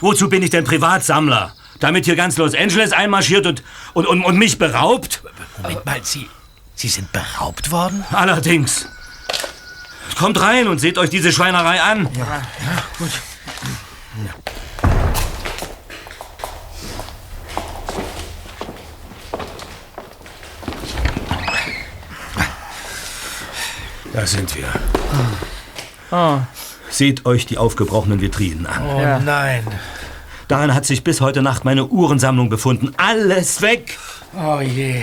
[0.00, 1.54] Wozu bin ich denn Privatsammler?
[1.78, 3.62] Damit hier ganz Los Angeles einmarschiert und,
[3.92, 5.22] und, und, und mich beraubt?
[5.62, 6.28] Moment mal, Sie,
[6.78, 8.04] Sie sind beraubt worden?
[8.12, 8.86] Allerdings.
[10.16, 12.08] Kommt rein und seht euch diese Schweinerei an.
[12.16, 13.10] Ja, ja gut.
[24.12, 24.68] Da sind wir.
[26.10, 26.38] Oh.
[26.90, 28.82] Seht euch die aufgebrochenen Vitrinen an.
[28.86, 29.18] Oh Ja.
[29.18, 29.66] nein.
[30.48, 32.94] Daran hat sich bis heute Nacht meine Uhrensammlung befunden.
[32.96, 33.98] Alles weg.
[34.34, 35.02] Oh je.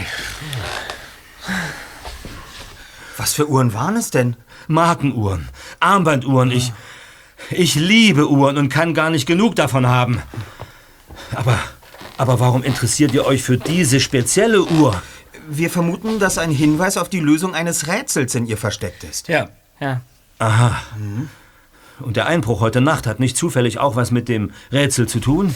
[3.17, 4.36] Was für Uhren waren es denn?
[4.68, 6.52] Markenuhren, Armbanduhren.
[6.52, 6.72] Ich,
[7.52, 10.22] ich liebe Uhren und kann gar nicht genug davon haben.
[11.34, 11.60] Aber,
[12.18, 15.02] aber warum interessiert ihr euch für diese spezielle Uhr?
[15.48, 19.28] Wir vermuten, dass ein Hinweis auf die Lösung eines Rätsels in ihr versteckt ist.
[19.28, 19.50] Ja.
[19.80, 20.02] Ja.
[20.40, 20.82] Aha.
[22.00, 25.54] Und der Einbruch heute Nacht hat nicht zufällig auch was mit dem Rätsel zu tun?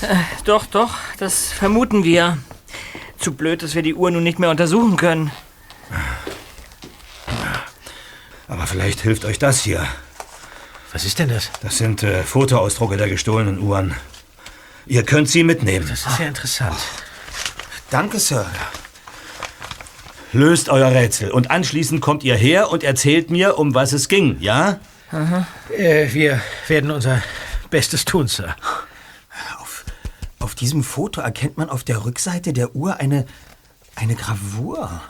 [0.00, 2.38] Äh, doch, doch, das vermuten wir.
[3.18, 5.30] Zu blöd, dass wir die Uhr nun nicht mehr untersuchen können.
[8.48, 9.86] Aber vielleicht hilft euch das hier.
[10.92, 11.50] Was ist denn das?
[11.62, 13.94] Das sind äh, Fotoausdrucke der gestohlenen Uhren.
[14.86, 15.86] Ihr könnt sie mitnehmen.
[15.88, 16.76] Das ist ja interessant.
[17.90, 18.46] Danke, Sir.
[20.32, 24.38] Löst euer Rätsel und anschließend kommt ihr her und erzählt mir, um was es ging,
[24.40, 24.78] ja?
[25.76, 27.22] Äh, wir werden unser
[27.70, 28.56] Bestes tun, Sir.
[30.38, 33.26] Auf diesem Foto erkennt man auf der Rückseite der Uhr eine,
[33.96, 35.02] eine Gravur.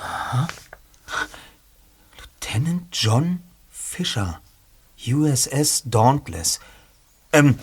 [2.49, 3.41] Lieutenant John
[3.71, 4.41] Fisher,
[5.07, 6.61] USS Dauntless.
[7.31, 7.59] Ähm,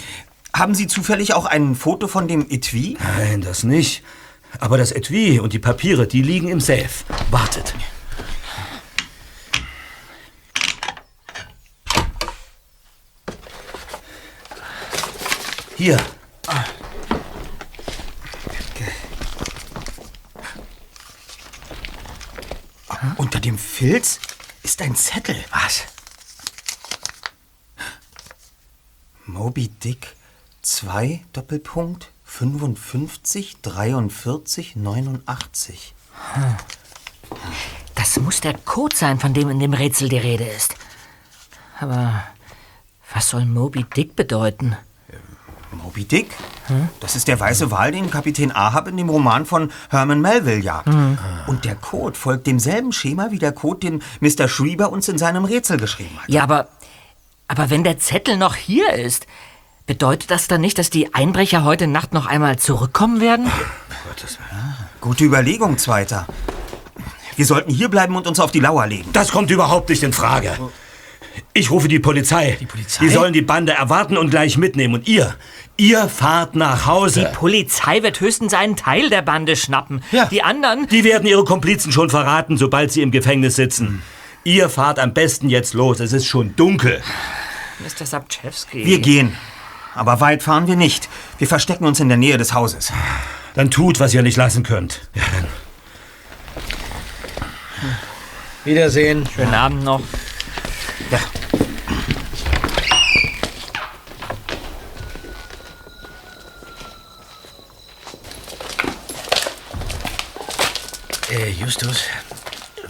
[0.54, 2.96] haben Sie zufällig auch ein Foto von dem Etui?
[3.00, 4.04] Nein, das nicht.
[4.60, 7.04] Aber das Etui und die Papiere, die liegen im Safe.
[7.32, 7.74] Wartet.
[15.78, 16.00] Hier.
[23.18, 24.20] Unter dem Filz
[24.66, 25.36] ist ein Zettel.
[25.52, 25.84] Was?
[29.28, 30.16] Moby Dick
[30.64, 35.94] 2 Doppelpunkt 55 43 89.
[36.34, 36.58] Hm.
[37.94, 40.74] Das muss der Code sein, von dem in dem Rätsel die Rede ist.
[41.80, 42.24] Aber
[43.14, 44.76] was soll Moby Dick bedeuten?
[45.76, 46.28] Moby Dick?
[47.00, 50.88] Das ist der weiße Wal, den Kapitän Ahab in dem Roman von Herman Melville jagt.
[50.88, 51.18] Hm.
[51.48, 54.48] Und der Code folgt demselben Schema wie der Code, den Mr.
[54.48, 56.30] Schreiber uns in seinem Rätsel geschrieben hat.
[56.30, 56.68] Ja, aber,
[57.48, 59.28] aber wenn der Zettel noch hier ist,
[59.86, 63.52] bedeutet das dann nicht, dass die Einbrecher heute Nacht noch einmal zurückkommen werden?
[65.02, 66.26] Gute Überlegung, Zweiter.
[67.36, 69.10] Wir sollten hier bleiben und uns auf die Lauer legen.
[69.14, 70.58] Das kommt überhaupt nicht in Frage.
[71.54, 72.58] Ich rufe die Polizei.
[72.60, 73.06] Die Polizei?
[73.06, 74.96] Die sollen die Bande erwarten und gleich mitnehmen.
[74.96, 75.36] Und ihr,
[75.78, 77.30] ihr fahrt nach Hause.
[77.32, 80.04] Die Polizei wird höchstens einen Teil der Bande schnappen.
[80.32, 80.88] Die anderen.
[80.88, 84.02] Die werden ihre Komplizen schon verraten, sobald sie im Gefängnis sitzen.
[84.44, 86.00] Ihr fahrt am besten jetzt los.
[86.00, 87.02] Es ist schon dunkel.
[87.80, 88.06] Mr.
[88.06, 88.86] Sapczewski.
[88.86, 89.36] Wir gehen.
[89.96, 91.10] Aber weit fahren wir nicht.
[91.38, 92.92] Wir verstecken uns in der Nähe des Hauses.
[93.56, 95.10] Dann tut, was ihr nicht lassen könnt.
[95.14, 95.48] Ja, dann.
[98.66, 99.28] Wiedersehen.
[99.34, 100.02] Schönen Abend noch.
[101.12, 101.20] Ja.
[111.30, 112.04] Äh, Justus,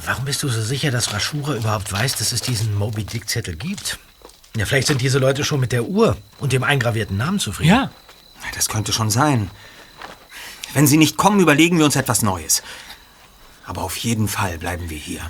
[0.05, 3.55] warum bist du so sicher, dass Raschura überhaupt weiß, dass es diesen Moby Dick Zettel
[3.55, 3.99] gibt?
[4.55, 7.69] Ja, vielleicht sind diese Leute schon mit der Uhr und dem eingravierten Namen zufrieden.
[7.69, 7.91] Ja.
[8.53, 9.49] Das könnte schon sein.
[10.73, 12.63] Wenn sie nicht kommen, überlegen wir uns etwas Neues.
[13.65, 15.29] Aber auf jeden Fall bleiben wir hier.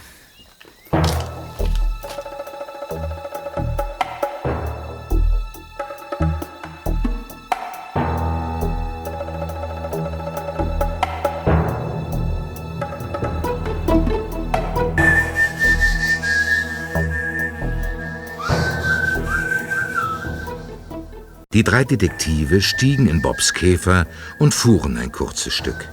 [21.56, 24.08] Die drei Detektive stiegen in Bobs Käfer
[24.40, 25.88] und fuhren ein kurzes Stück.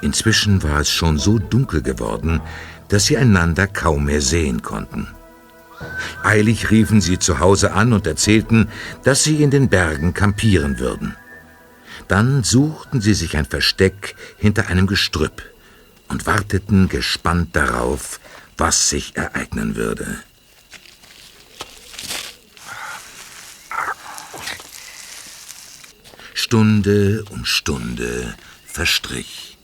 [0.00, 2.40] Inzwischen war es schon so dunkel geworden,
[2.88, 5.08] dass sie einander kaum mehr sehen konnten.
[6.22, 8.70] Eilig riefen sie zu Hause an und erzählten,
[9.04, 11.16] dass sie in den Bergen kampieren würden.
[12.08, 15.42] Dann suchten sie sich ein Versteck hinter einem Gestrüpp
[16.08, 18.20] und warteten gespannt darauf,
[18.56, 20.22] was sich ereignen würde.
[26.42, 28.36] Stunde um Stunde
[28.66, 29.56] verstrich.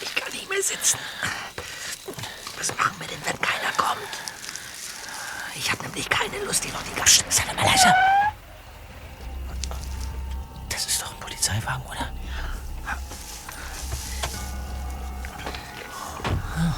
[0.00, 0.98] Ich kann nicht mehr sitzen.
[2.56, 4.00] Was machen wir denn, wenn keiner kommt?
[5.54, 7.22] Ich habe nämlich keine Lust, hier noch die ganze...
[7.24, 7.94] Psst, sei mal leise.
[10.70, 12.10] Das ist doch ein Polizeiwagen, oder?
[16.56, 16.74] Ein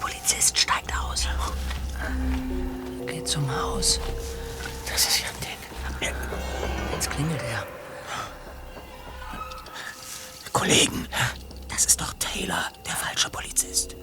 [0.00, 1.28] Polizist steigt aus.
[3.06, 4.00] Geht zum Haus.
[4.90, 5.26] Das ist ja.
[6.02, 7.66] Jetzt klingelt er.
[10.52, 11.06] Kollegen,
[11.68, 13.96] das ist doch Taylor, der falsche Polizist.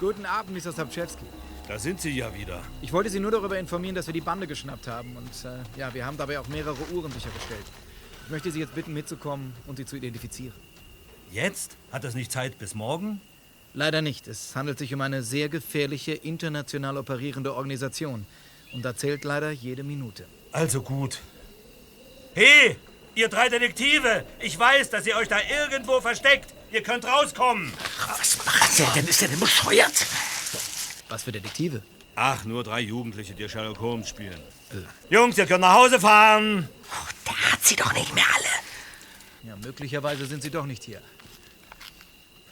[0.00, 0.72] Guten Abend, Mr.
[0.72, 1.24] Sapczewski.
[1.68, 2.60] Da sind Sie ja wieder.
[2.80, 5.16] Ich wollte Sie nur darüber informieren, dass wir die Bande geschnappt haben.
[5.16, 7.64] Und äh, ja, wir haben dabei auch mehrere Uhren sichergestellt.
[8.24, 10.54] Ich möchte Sie jetzt bitten, mitzukommen und sie zu identifizieren.
[11.30, 11.76] Jetzt?
[11.92, 13.20] Hat das nicht Zeit bis morgen?
[13.74, 14.28] Leider nicht.
[14.28, 18.26] Es handelt sich um eine sehr gefährliche, international operierende Organisation.
[18.72, 20.26] Und da zählt leider jede Minute.
[20.52, 21.20] Also gut.
[22.34, 22.76] Hey,
[23.14, 24.24] ihr drei Detektive!
[24.40, 26.54] Ich weiß, dass ihr euch da irgendwo versteckt.
[26.70, 27.72] Ihr könnt rauskommen.
[28.18, 29.06] Was macht der denn?
[29.06, 30.06] Ist der denn bescheuert?
[31.08, 31.82] Was für Detektive?
[32.14, 34.40] Ach, nur drei Jugendliche, die Sherlock Holmes spielen.
[35.10, 36.68] Jungs, ihr könnt nach Hause fahren.
[37.26, 39.48] Der hat sie doch nicht mehr alle.
[39.48, 41.00] Ja, möglicherweise sind Sie doch nicht hier.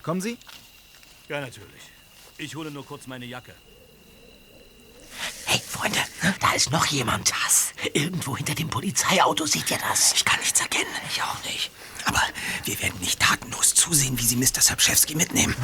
[0.03, 0.37] Kommen Sie?
[1.31, 1.83] Ja, natürlich.
[2.39, 3.55] Ich hole nur kurz meine Jacke.
[5.45, 6.01] Hey, Freunde,
[6.41, 7.31] da ist noch jemand.
[7.45, 7.73] Was?
[7.93, 10.13] Irgendwo hinter dem Polizeiauto seht ihr das?
[10.15, 10.91] Ich kann nichts erkennen.
[11.09, 11.71] Ich auch nicht.
[12.05, 12.21] Aber
[12.65, 14.61] wir werden nicht tatenlos zusehen, wie sie Mr.
[14.61, 15.55] Sapczewski mitnehmen.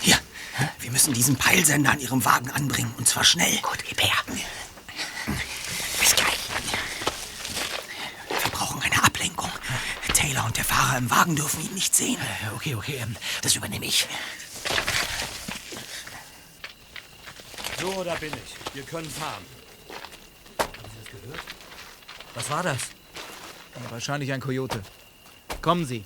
[0.00, 0.18] Hier,
[0.80, 2.94] wir müssen diesen Peilsender an ihrem Wagen anbringen.
[2.96, 3.58] Und zwar schnell.
[3.58, 4.24] Gut, gib her.
[6.00, 6.38] Bis gleich.
[8.30, 9.52] Wir brauchen eine Ablenkung.
[10.32, 12.16] Taylor und der Fahrer im Wagen dürfen ihn nicht sehen.
[12.54, 14.06] Okay, okay, ähm, das übernehme ich.
[17.78, 18.74] So, da bin ich.
[18.74, 19.44] Wir können fahren.
[20.58, 21.40] Haben Sie das gehört?
[22.34, 22.78] Was war das?
[23.74, 24.82] Ja, wahrscheinlich ein Kojote.
[25.60, 26.04] Kommen Sie.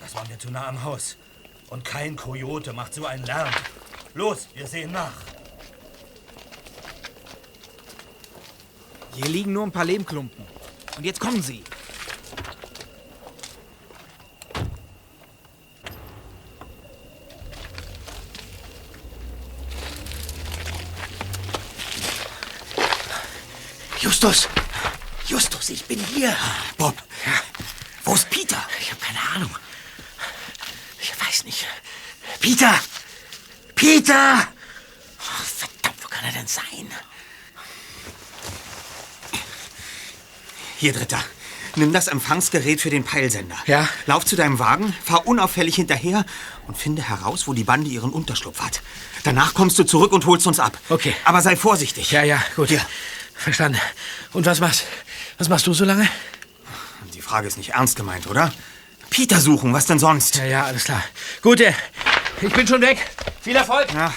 [0.00, 1.16] Das war mir zu nah am Haus.
[1.68, 3.54] Und kein Kojote macht so einen Lärm.
[4.14, 5.12] Los, wir sehen nach.
[9.14, 10.44] Hier liegen nur ein paar Lehmklumpen.
[10.96, 11.62] Und jetzt kommen Sie.
[24.24, 24.48] Justus!
[25.26, 26.34] Justus, ich bin hier.
[26.78, 26.94] Bob,
[28.04, 28.56] wo ist Peter?
[28.80, 29.50] Ich habe keine Ahnung.
[30.98, 31.66] Ich weiß nicht.
[32.40, 32.72] Peter!
[33.74, 34.48] Peter!
[35.18, 36.88] Oh, verdammt, wo kann er denn sein?
[40.78, 41.22] Hier, Dritter.
[41.76, 43.56] Nimm das Empfangsgerät für den Peilsender.
[43.66, 43.86] Ja?
[44.06, 46.24] Lauf zu deinem Wagen, fahr unauffällig hinterher
[46.66, 48.80] und finde heraus, wo die Bande ihren Unterschlupf hat.
[49.22, 50.78] Danach kommst du zurück und holst uns ab.
[50.88, 51.14] Okay.
[51.26, 52.10] Aber sei vorsichtig.
[52.10, 52.70] Ja, ja, gut.
[52.70, 52.80] Hier.
[53.44, 53.78] Verstanden.
[54.32, 54.84] Und was machst,
[55.38, 56.08] was machst du so lange?
[57.12, 58.52] Die Frage ist nicht ernst gemeint, oder?
[59.10, 60.36] Peter suchen, was denn sonst?
[60.36, 61.04] Ja, ja, alles klar.
[61.42, 61.74] Gut, äh,
[62.40, 62.98] ich bin schon weg.
[63.42, 63.92] Viel Erfolg.
[63.92, 64.12] Ja.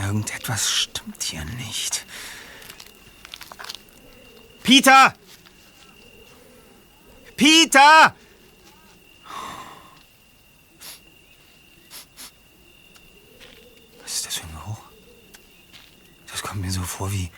[0.00, 2.06] Irgendetwas stimmt hier nicht.
[4.62, 5.14] Peter!
[7.36, 8.14] Peter!
[14.02, 14.78] Was ist das für ein Geruch?
[16.40, 17.32] Das kommt mir so vor wie.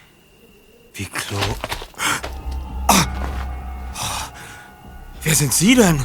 [0.92, 1.38] wie Klo.
[2.86, 3.03] Ah!
[3.94, 4.32] Oh.
[5.22, 6.05] Wer sind Sie denn?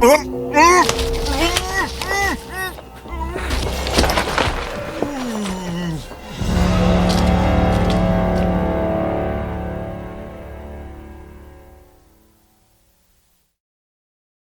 [0.00, 0.16] Oh.
[0.54, 0.84] Oh.